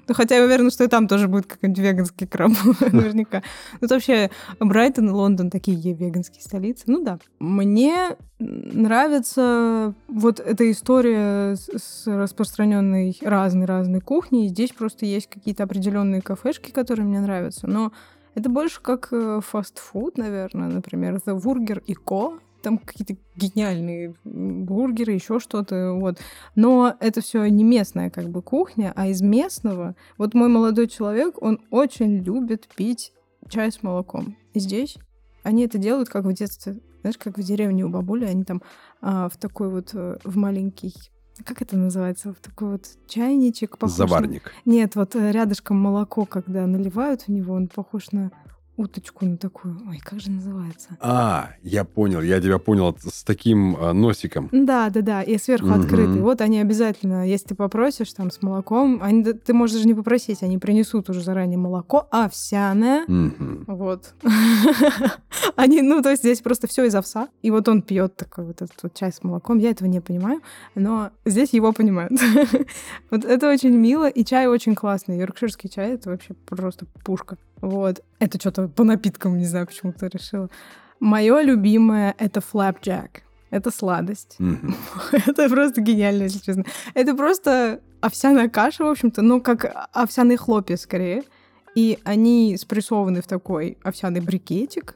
Ну, 0.08 0.14
хотя 0.16 0.36
я 0.38 0.44
уверена, 0.46 0.70
что 0.72 0.84
и 0.84 0.88
там 0.88 1.08
тоже 1.08 1.28
будет 1.28 1.46
какой-нибудь 1.46 1.82
веганский 1.84 2.28
краб, 2.28 2.52
наверняка. 2.92 3.42
Ну, 3.82 3.88
вообще 3.90 4.30
Брайтон 4.60 5.08
и 5.10 5.12
Лондон 5.12 5.50
такие 5.50 5.78
веганские 5.94 6.42
столицы. 6.42 6.84
Ну 6.88 7.04
да. 7.04 7.20
Мне 7.40 8.16
нравится 8.40 9.94
вот 10.08 10.40
эта 10.40 10.70
история 10.72 11.56
с- 11.56 11.70
с 11.78 12.04
распространенной 12.08 13.18
разной-разной 13.22 14.02
кухней. 14.02 14.48
Здесь 14.50 14.72
просто 14.72 15.06
есть 15.06 15.28
какие-то 15.30 15.64
определенные 15.64 16.22
кафешки, 16.22 16.72
которые 16.72 17.06
мне 17.06 17.20
нравятся. 17.20 17.68
Но 17.68 17.92
это 18.36 18.50
больше 18.50 18.82
как 18.82 19.10
э, 19.12 19.40
фастфуд, 19.46 20.18
наверное. 20.18 20.70
Например, 20.70 21.16
The 21.26 21.40
Burger 21.40 21.82
и 21.86 21.94
Co. 21.94 22.40
Там 22.64 22.78
какие-то 22.78 23.16
гениальные 23.36 24.16
бургеры, 24.24 25.12
еще 25.12 25.40
что-то. 25.40 25.94
Вот. 25.94 26.18
Но 26.56 26.96
это 27.00 27.22
все 27.22 27.46
не 27.46 27.64
местная 27.64 28.10
как 28.10 28.30
бы 28.30 28.42
кухня, 28.42 28.94
а 28.96 29.08
из 29.08 29.22
местного. 29.22 29.96
Вот 30.18 30.34
мой 30.34 30.48
молодой 30.48 30.88
человек, 30.88 31.42
он 31.42 31.60
очень 31.70 32.24
любит 32.24 32.70
пить 32.76 33.12
чай 33.50 33.72
с 33.72 33.84
молоком. 33.84 34.38
И 34.54 34.60
здесь 34.60 34.98
они 35.44 35.66
это 35.66 35.78
делают 35.78 36.08
как 36.08 36.24
в 36.24 36.34
детстве. 36.34 36.80
Знаешь, 37.02 37.18
как 37.18 37.38
в 37.38 37.44
деревне 37.44 37.84
у 37.84 37.90
бабули, 37.90 38.24
они 38.24 38.46
там 38.46 38.62
а, 39.02 39.28
в 39.28 39.36
такой 39.36 39.70
вот, 39.70 39.90
э, 39.94 40.18
в 40.24 40.38
маленький 40.38 40.94
как 41.46 41.62
это 41.62 41.76
называется? 41.78 42.32
В 42.32 42.40
такой 42.40 42.74
вот 42.74 42.86
чайничек. 43.08 43.78
похож 43.78 43.98
на- 43.98 44.08
Заварник. 44.08 44.52
Нет, 44.66 44.96
вот 44.96 45.16
э, 45.16 45.32
рядышком 45.32 45.78
молоко, 45.80 46.26
когда 46.26 46.68
наливают 46.68 47.24
в 47.24 47.30
него, 47.30 47.56
он 47.56 47.68
похож 47.68 48.12
на 48.12 48.32
уточку 48.76 49.26
на 49.26 49.38
такую. 49.38 49.78
Ой, 49.88 50.00
как 50.04 50.20
же 50.20 50.32
называется? 50.32 50.98
А, 51.00 51.52
я 51.62 51.84
понял, 51.84 52.22
я 52.22 52.42
тебя 52.42 52.58
понял 52.58 52.98
с 53.00 53.24
таким 53.24 53.76
э, 53.76 53.94
носиком. 53.94 54.50
Да, 54.52 54.90
да, 54.90 55.02
да, 55.02 55.22
и 55.22 55.38
сверху 55.38 55.68
Мгм. 55.68 55.80
открытый. 55.82 56.22
Вот 56.22 56.42
они 56.42 56.60
обязательно, 56.60 57.28
если 57.28 57.50
ты 57.50 57.56
попросишь 57.56 58.12
там 58.14 58.32
с 58.32 58.42
молоком, 58.42 59.00
они, 59.02 59.24
ты 59.24 59.54
можешь 59.54 59.76
даже 59.76 59.88
не 59.88 59.94
попросить, 59.94 60.42
они 60.44 60.58
принесут 60.58 61.10
уже 61.10 61.22
заранее 61.22 61.58
молоко 61.58 62.08
овсяное. 62.12 63.06
Мгм. 63.08 63.66
Вот. 63.68 64.14
Они, 65.56 65.82
ну, 65.82 66.02
то 66.02 66.10
есть 66.10 66.24
здесь 66.24 66.42
просто 66.42 66.68
все 66.68 66.86
из 66.86 66.96
овса. 66.96 67.28
И 67.42 67.52
вот 67.52 67.68
он 67.68 67.82
пьет 67.82 68.16
такой 68.16 68.46
вот 68.46 68.62
этот 68.62 68.82
вот 68.82 68.94
чай 68.96 69.12
с 69.12 69.24
молоком. 69.24 69.60
Я 69.60 69.70
этого 69.72 69.88
не 69.88 70.00
понимаю, 70.00 70.42
но 70.76 71.12
здесь 71.26 71.54
его 71.54 71.72
понимают. 71.74 72.14
Вот 73.12 73.26
это 73.26 73.52
очень 73.52 73.76
мило, 73.78 74.10
и 74.10 74.26
чай 74.26 74.48
очень 74.48 74.74
классный. 74.76 75.20
Йоркширский 75.20 75.70
чай— 75.70 75.92
это 75.94 76.10
вообще 76.10 76.34
просто 76.34 76.86
пушка. 77.04 77.38
Вот. 77.64 78.04
Это 78.20 78.38
что-то 78.40 78.68
по 78.68 78.84
напиткам, 78.84 79.38
не 79.38 79.46
знаю, 79.46 79.66
почему 79.68 79.94
ты 79.94 80.10
решила. 80.10 80.50
Мое 81.00 81.42
любимое— 81.42 82.14
это 82.18 82.42
флапджак. 82.42 83.24
Это 83.52 83.72
сладость. 83.72 84.36
Мгм. 84.38 84.76
Это 85.28 85.48
просто 85.48 85.80
гениально, 85.80 86.24
если 86.24 86.40
честно. 86.40 86.66
Это 86.94 87.16
просто 87.16 87.80
овсяная 88.02 88.50
каша, 88.50 88.84
в 88.84 88.88
общем-то, 88.88 89.22
ну, 89.22 89.40
как 89.40 89.90
овсяные 89.94 90.38
хлопья 90.38 90.76
скорее. 90.76 91.24
И 91.74 92.00
они 92.04 92.58
спрессованы 92.58 93.22
в 93.22 93.28
такой 93.28 93.78
овсяный 93.84 94.20
брикетик. 94.20 94.96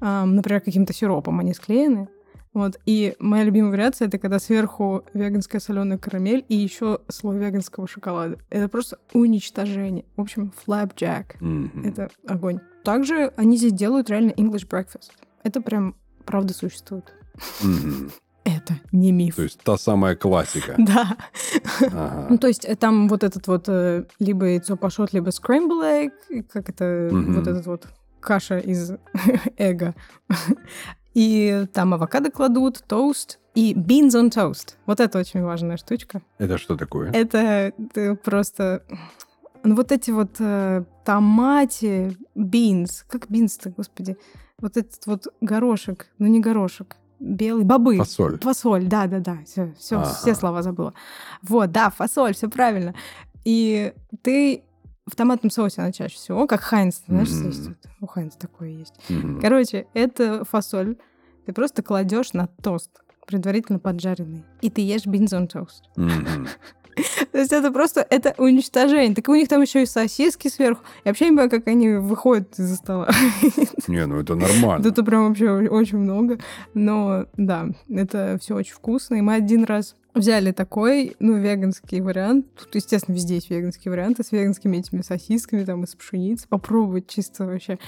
Ам, 0.00 0.34
например, 0.34 0.60
каким-то 0.60 0.92
сиропом 0.92 1.38
они 1.38 1.54
склеены. 1.54 2.08
Вот. 2.54 2.78
И 2.84 3.14
моя 3.18 3.44
любимая 3.44 3.70
вариация 3.70 4.08
это 4.08 4.18
когда 4.18 4.38
сверху 4.38 5.04
веганская 5.14 5.60
соленая 5.60 5.98
карамель 5.98 6.44
и 6.48 6.54
еще 6.54 7.00
слой 7.08 7.38
веганского 7.38 7.86
шоколада. 7.86 8.38
Это 8.50 8.68
просто 8.68 8.98
уничтожение. 9.14 10.04
В 10.16 10.20
общем, 10.20 10.52
флапджак. 10.64 11.40
Мгм. 11.40 11.84
Это 11.84 12.10
огонь. 12.26 12.60
Также 12.84 13.32
они 13.36 13.56
здесь 13.56 13.72
делают 13.72 14.10
реально 14.10 14.32
English 14.32 14.68
breakfast. 14.68 15.10
Это 15.44 15.60
прям 15.60 15.96
правда 16.26 16.52
существует. 16.52 17.12
Мгм. 17.62 18.10
Это 18.44 18.74
не 18.90 19.12
миф. 19.12 19.36
То 19.36 19.42
есть 19.42 19.60
та 19.62 19.76
самая 19.78 20.16
классика. 20.16 20.76
Да. 20.78 21.16
Ну, 22.28 22.38
то 22.38 22.48
есть 22.48 22.64
э, 22.64 22.76
там 22.76 23.08
вот 23.08 23.22
этот 23.22 23.46
вот 23.46 23.68
э, 23.68 24.04
либо 24.18 24.46
яйцо 24.46 24.76
пашот, 24.76 25.12
либо 25.12 25.30
и 25.30 26.42
как 26.42 26.68
это, 26.68 27.08
вот 27.12 27.46
этот 27.46 27.66
вот 27.66 27.88
каша 28.20 28.58
из 28.58 28.92
эго. 29.56 29.94
И 31.14 31.66
там 31.72 31.94
авокадо 31.94 32.30
кладут, 32.30 32.82
тост 32.86 33.38
и 33.54 33.74
beans 33.74 34.10
on 34.10 34.30
toast. 34.30 34.74
Вот 34.86 35.00
это 35.00 35.18
очень 35.18 35.42
важная 35.42 35.76
штучка. 35.76 36.22
Это 36.38 36.58
что 36.58 36.76
такое? 36.76 37.10
Это 37.12 37.72
ты 37.92 38.14
просто... 38.16 38.82
Ну, 39.64 39.76
вот 39.76 39.92
эти 39.92 40.10
вот 40.10 40.36
э, 40.40 40.84
томати, 41.04 42.16
beans, 42.34 43.04
как 43.08 43.26
beans-то, 43.28 43.70
господи? 43.70 44.16
Вот 44.58 44.76
этот 44.76 45.06
вот 45.06 45.26
горошек, 45.40 46.08
ну 46.18 46.26
не 46.26 46.40
горошек, 46.40 46.96
белый, 47.20 47.64
бобы. 47.64 47.96
Фасоль. 47.98 48.40
Фасоль, 48.40 48.86
да, 48.86 49.06
да, 49.06 49.20
да, 49.20 49.38
все, 49.46 49.72
все, 49.78 49.98
Ага. 49.98 50.14
все 50.14 50.34
слова 50.34 50.62
забыла. 50.62 50.94
Вот, 51.42 51.70
да, 51.70 51.90
фасоль, 51.90 52.34
все 52.34 52.48
правильно. 52.48 52.94
И 53.44 53.92
ты 54.22 54.64
в 55.06 55.16
томатном 55.16 55.50
соусе 55.50 55.82
она 55.82 55.92
чаще 55.92 56.14
всего, 56.16 56.46
как 56.46 56.60
Хайнс, 56.60 57.02
знаешь, 57.06 57.28
Мгм. 57.30 57.46
есть 57.48 57.68
вот, 57.68 57.78
у 58.00 58.06
Хайнс 58.06 58.36
такое 58.36 58.68
есть. 58.70 58.94
Мгм. 59.08 59.40
Короче, 59.40 59.86
это 59.94 60.44
фасоль. 60.44 60.96
Ты 61.46 61.52
просто 61.52 61.82
кладешь 61.82 62.32
на 62.34 62.46
тост, 62.46 62.90
предварительно 63.26 63.78
поджаренный, 63.80 64.44
и 64.60 64.70
ты 64.70 64.80
ешь 64.82 65.06
beans 65.06 65.30
on 65.32 65.48
toast. 65.48 65.82
То 67.32 67.38
есть 67.38 67.52
это 67.52 67.70
просто 67.70 68.06
это 68.08 68.34
уничтожение. 68.38 69.14
Так 69.14 69.28
у 69.28 69.34
них 69.34 69.48
там 69.48 69.62
еще 69.62 69.82
и 69.82 69.86
сосиски 69.86 70.48
сверху. 70.48 70.82
Я 71.04 71.10
вообще 71.10 71.26
не 71.26 71.30
понимаю, 71.30 71.50
как 71.50 71.66
они 71.68 71.90
выходят 71.90 72.58
из-за 72.58 72.76
стола. 72.76 73.10
Не, 73.88 74.06
ну 74.06 74.20
это 74.20 74.34
нормально. 74.34 74.86
Это 74.86 75.02
прям 75.02 75.28
вообще 75.28 75.50
очень 75.50 75.98
много. 75.98 76.38
Но 76.74 77.26
да, 77.36 77.68
это 77.88 78.38
все 78.40 78.54
очень 78.54 78.74
вкусно. 78.74 79.16
И 79.16 79.20
мы 79.20 79.34
один 79.34 79.64
раз 79.64 79.94
взяли 80.14 80.52
такой, 80.52 81.16
ну, 81.20 81.38
веганский 81.38 82.00
вариант. 82.00 82.46
Тут, 82.54 82.74
естественно, 82.74 83.14
везде 83.14 83.36
есть 83.36 83.50
веганские 83.50 83.90
варианты 83.90 84.22
с 84.22 84.32
веганскими 84.32 84.76
этими 84.76 85.00
сосисками, 85.00 85.64
там, 85.64 85.84
из 85.84 85.94
пшеницы. 85.94 86.46
Попробовать 86.48 87.08
чисто 87.08 87.46
вообще. 87.46 87.78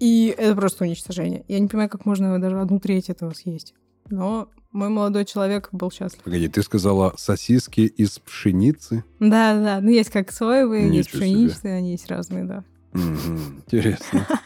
И 0.00 0.34
это 0.36 0.56
просто 0.56 0.84
уничтожение. 0.84 1.44
Я 1.48 1.58
не 1.58 1.68
понимаю, 1.68 1.90
как 1.90 2.06
можно 2.06 2.38
даже 2.40 2.60
одну 2.60 2.80
треть 2.80 3.10
этого 3.10 3.32
съесть. 3.32 3.74
Но 4.10 4.48
мой 4.72 4.88
молодой 4.88 5.24
человек 5.24 5.68
был 5.72 5.90
счастлив. 5.90 6.22
Погоди, 6.22 6.48
ты 6.48 6.62
сказала 6.62 7.14
сосиски 7.16 7.82
из 7.82 8.18
пшеницы? 8.18 9.04
Да, 9.20 9.54
да, 9.54 9.80
ну 9.80 9.90
есть 9.90 10.10
как 10.10 10.32
соевые, 10.32 10.92
есть 10.92 11.14
Ничего 11.14 11.24
себе. 11.24 11.34
пшеничные, 11.34 11.74
они 11.76 11.90
есть 11.92 12.08
разные, 12.08 12.44
да. 12.44 12.64
Интересно. 12.92 14.26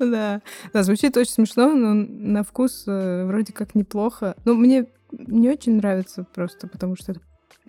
Да, 0.00 0.42
да, 0.72 0.82
звучит 0.82 1.16
очень 1.16 1.30
смешно, 1.30 1.72
но 1.72 1.94
на 1.94 2.42
вкус 2.42 2.88
э, 2.88 3.24
вроде 3.24 3.52
как 3.52 3.76
неплохо. 3.76 4.34
Но 4.44 4.54
мне 4.54 4.88
не 5.12 5.48
очень 5.48 5.76
нравится 5.76 6.24
просто, 6.24 6.66
потому 6.66 6.96
что 6.96 7.12
это 7.12 7.20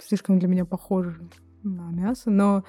слишком 0.03 0.39
для 0.39 0.47
меня 0.47 0.65
похоже 0.65 1.29
на 1.61 1.91
мясо. 1.91 2.31
Но 2.31 2.63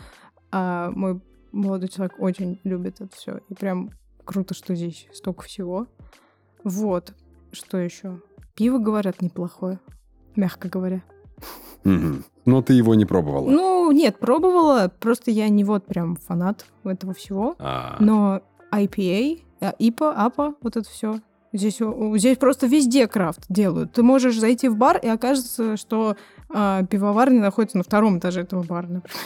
а, 0.50 0.90
мой 0.90 1.22
молодой 1.52 1.88
человек 1.88 2.16
очень 2.18 2.60
любит 2.64 3.00
это 3.00 3.16
все. 3.16 3.40
И 3.48 3.54
прям 3.54 3.90
круто, 4.24 4.54
что 4.54 4.74
здесь 4.74 5.08
столько 5.12 5.44
всего. 5.44 5.86
Вот. 6.62 7.14
Что 7.52 7.78
еще? 7.78 8.20
Пиво, 8.54 8.78
говорят, 8.78 9.22
неплохое. 9.22 9.78
Мягко 10.34 10.68
говоря. 10.68 11.02
Мгм. 11.84 12.24
Но 12.44 12.62
ты 12.62 12.74
его 12.74 12.94
не 12.94 13.04
пробовала. 13.04 13.48
Ну, 13.50 13.90
нет, 13.92 14.18
пробовала. 14.18 14.90
Просто 15.00 15.30
я 15.30 15.48
не 15.48 15.64
вот 15.64 15.86
прям 15.86 16.16
фанат 16.16 16.66
этого 16.84 17.14
всего. 17.14 17.56
А, 17.58 17.96
Но 18.00 18.40
IPA, 18.72 19.42
а, 19.60 19.74
IPA, 19.78 20.16
APA, 20.16 20.54
вот 20.62 20.76
это 20.76 20.88
все. 20.88 21.20
Здесь, 21.52 21.80
здесь 22.18 22.38
просто 22.38 22.66
везде 22.66 23.06
крафт 23.06 23.44
делают. 23.48 23.92
Ты 23.92 24.02
можешь 24.02 24.38
зайти 24.38 24.68
в 24.68 24.76
бар, 24.76 24.98
и 24.98 25.06
окажется, 25.08 25.76
что 25.76 26.16
а, 26.50 26.82
пивоварня 26.84 27.40
находится 27.40 27.78
на 27.78 27.84
втором 27.84 28.18
этаже 28.18 28.42
этого 28.42 28.62
бара, 28.62 28.86
например. 28.86 29.16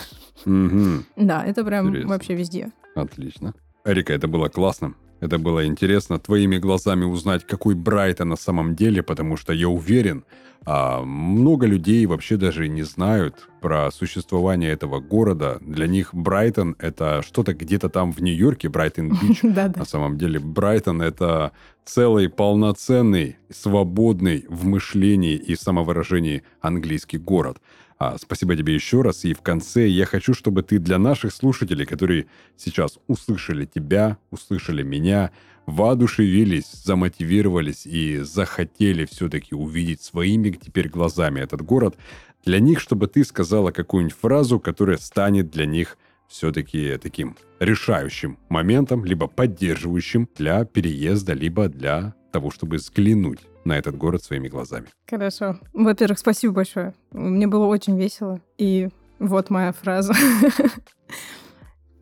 мгм. 0.45 1.05
Да, 1.17 1.45
это 1.45 1.65
прям 1.65 1.89
Интересно. 1.89 2.11
вообще 2.11 2.35
везде. 2.35 2.73
Отлично. 2.95 3.55
Эрика, 3.85 4.13
это 4.13 4.29
было 4.29 4.49
классно. 4.49 4.95
Это 5.21 5.39
было 5.39 5.67
интересно 5.67 6.19
твоими 6.19 6.59
глазами 6.59 7.05
узнать, 7.05 7.47
какой 7.47 7.75
Брайтон 7.75 8.31
на 8.31 8.37
самом 8.37 8.75
деле, 8.75 9.03
потому 9.03 9.37
что 9.37 9.53
я 9.53 9.69
уверен, 9.69 10.25
а, 10.67 11.03
много 11.03 11.67
людей 11.67 12.05
вообще 12.07 12.37
даже 12.37 12.69
не 12.69 12.83
знают 12.83 13.49
про 13.61 13.91
существование 13.91 14.73
этого 14.73 15.01
города. 15.01 15.59
Для 15.61 15.87
них 15.87 16.15
Брайтон— 16.15 16.77
это 16.79 17.23
что-то 17.23 17.55
где-то 17.55 17.89
там 17.89 18.13
в 18.13 18.21
Нью-Йорке, 18.21 18.69
Брайтон-Бич. 18.69 19.43
На 19.43 19.85
самом 19.85 20.19
деле 20.19 20.39
Брайтон— 20.39 21.01
это 21.03 21.53
целый 21.85 22.29
полноценный, 22.29 23.37
свободный 23.51 24.45
в 24.49 24.67
мышлении 24.67 25.37
и 25.37 25.57
самовыражении 25.57 26.43
английский 26.61 27.19
город. 27.19 27.59
А, 28.01 28.17
спасибо 28.19 28.57
тебе 28.57 28.75
еще 28.75 29.03
раз. 29.03 29.27
И 29.27 29.35
в 29.35 29.43
конце 29.43 29.87
я 29.87 30.07
хочу, 30.07 30.33
чтобы 30.33 30.63
ты 30.63 30.79
для 30.79 30.99
наших 30.99 31.35
слушателей, 31.35 31.85
которые 31.85 32.27
сейчас 32.57 32.99
услышали 33.09 33.67
тебя, 33.67 34.17
услышали 34.31 34.83
меня, 34.83 35.33
воодушевились, 35.67 36.73
замотивировались 36.83 37.85
и 37.85 38.21
захотели 38.21 39.05
все-таки 39.05 39.55
увидеть 39.55 40.01
своими 40.01 40.49
теперь 40.51 40.89
глазами 40.89 41.41
этот 41.41 41.61
город, 41.61 41.99
для 42.43 42.59
них, 42.59 42.81
чтобы 42.81 43.07
ты 43.07 43.23
сказала 43.23 43.71
какую-нибудь 43.71 44.17
фразу, 44.17 44.59
которая 44.59 44.97
станет 44.97 45.51
для 45.51 45.67
них 45.67 45.99
все-таки 46.27 46.97
таким 46.97 47.37
решающим 47.59 48.39
моментом, 48.49 49.05
либо 49.05 49.27
поддерживающим 49.27 50.27
для 50.37 50.65
переезда, 50.65 51.35
либо 51.35 51.69
для 51.69 52.15
того, 52.33 52.51
чтобы 52.51 52.77
взглянуть 52.77 53.41
на 53.65 53.77
этот 53.79 53.97
город 53.97 54.25
своими 54.25 54.49
глазами. 54.49 54.89
Хорошо. 55.09 55.61
Во-первых, 55.73 56.19
спасибо 56.19 56.55
большое. 56.55 56.95
Мне 57.13 57.47
было 57.47 57.67
очень 57.67 57.99
весело. 57.99 58.41
И 58.59 58.89
вот 59.19 59.51
моя 59.51 59.73
фраза. 59.73 60.15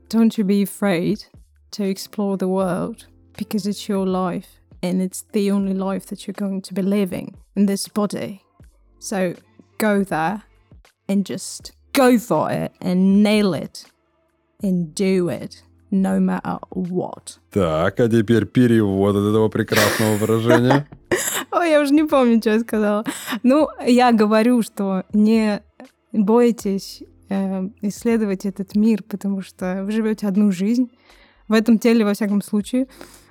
Don't 0.09 0.39
you 0.39 0.45
be 0.45 0.63
afraid 0.63 1.27
to 1.73 1.85
explore 1.85 2.37
the 2.39 2.49
world 2.49 3.07
because 3.37 3.67
it's 3.67 3.89
your 3.89 4.07
life 4.07 4.61
and 4.83 5.03
it's 5.03 5.25
the 5.33 5.51
only 5.51 5.75
life 5.75 6.07
that 6.07 6.27
you're 6.27 6.35
going 6.35 6.63
to 6.63 6.75
be 6.75 6.83
living 6.83 7.37
in 7.57 7.67
this 7.67 7.89
body. 7.89 8.41
So 8.99 9.35
go 9.79 10.03
there 10.05 10.43
and 11.09 11.27
just 11.27 11.73
go 11.93 12.19
for 12.19 12.51
it 12.51 12.73
and 12.81 13.23
nail 13.23 13.55
it 13.55 13.85
and 14.63 14.95
do 14.95 15.29
it 15.29 15.63
no 15.91 16.21
matter 16.21 16.59
what. 16.71 17.39
Так, 17.51 18.01
а 18.01 18.09
теперь 18.09 18.47
перевод 18.47 19.17
от 19.17 19.31
этого 19.31 19.49
прекрасного 19.49 20.17
выражения. 20.17 20.87
Ой, 21.59 21.71
я 21.71 21.81
уже 21.81 21.93
не 21.93 22.05
помню, 22.05 22.39
что 22.41 22.51
я 22.51 22.61
сказала. 22.61 23.05
Ну, 23.43 23.69
я 23.85 24.13
говорю, 24.13 24.63
что 24.63 25.05
не 25.13 25.61
бойтесь 26.13 27.03
э, 27.29 27.69
исследовать 27.83 28.47
этот 28.47 28.77
мир, 28.77 29.03
потому 29.03 29.43
что 29.43 29.83
вы 29.85 29.91
живете 29.91 30.29
одну 30.29 30.53
жизнь 30.53 30.89
в 31.49 31.53
этом 31.53 31.79
теле, 31.79 32.05
во 32.05 32.15
всяком 32.15 32.43
случае, 32.43 32.87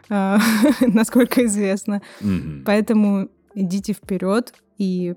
э, 0.09 0.37
насколько 0.81 1.45
известно. 1.45 2.01
Мгм. 2.19 2.63
Поэтому 2.65 3.29
идите 3.55 3.93
вперед 3.93 4.53
и 4.77 5.15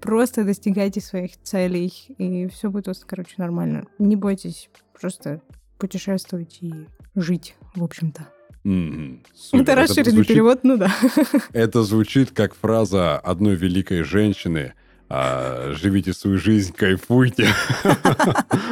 просто 0.00 0.44
достигайте 0.44 1.02
своих 1.02 1.36
целей, 1.42 1.92
и 2.16 2.46
все 2.48 2.70
будет 2.70 2.98
короче, 3.04 3.34
нормально. 3.36 3.84
Не 3.98 4.16
бойтесь, 4.16 4.70
просто 4.98 5.42
путешествовать 5.78 6.58
и 6.62 6.72
жить, 7.14 7.56
в 7.74 7.84
общем-то. 7.84 8.26
Это 8.68 9.18
Супер. 9.34 9.76
расширенный 9.76 10.12
звучит- 10.12 10.28
перевод, 10.28 10.60
ну 10.62 10.76
да. 10.76 10.90
Это 11.52 11.82
звучит 11.82 12.30
как 12.32 12.54
фраза 12.54 13.18
одной 13.18 13.54
великой 13.54 14.02
женщины. 14.02 14.74
а, 15.08 15.72
живите 15.74 16.12
свою 16.12 16.38
жизнь, 16.38 16.74
кайфуйте. 16.74 17.48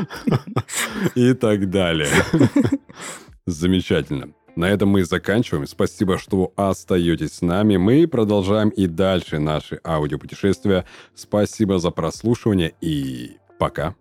И 1.15 1.33
так 1.35 1.71
далее. 1.71 2.09
Замечательно. 3.47 4.31
На 4.55 4.71
этом 4.71 4.89
мы 4.91 5.05
заканчиваем. 5.05 5.67
Спасибо, 5.67 6.19
что 6.19 6.53
остаетесь 6.57 7.35
с 7.35 7.43
нами. 7.43 7.77
Мы 7.77 8.07
продолжаем 8.09 8.71
и 8.71 8.87
дальше 8.87 9.39
наши 9.39 9.81
аудиопутешествия. 9.85 10.87
Спасибо 11.15 11.79
за 11.79 11.91
прослушивание 11.91 12.75
и 12.81 13.37
пока. 13.59 13.95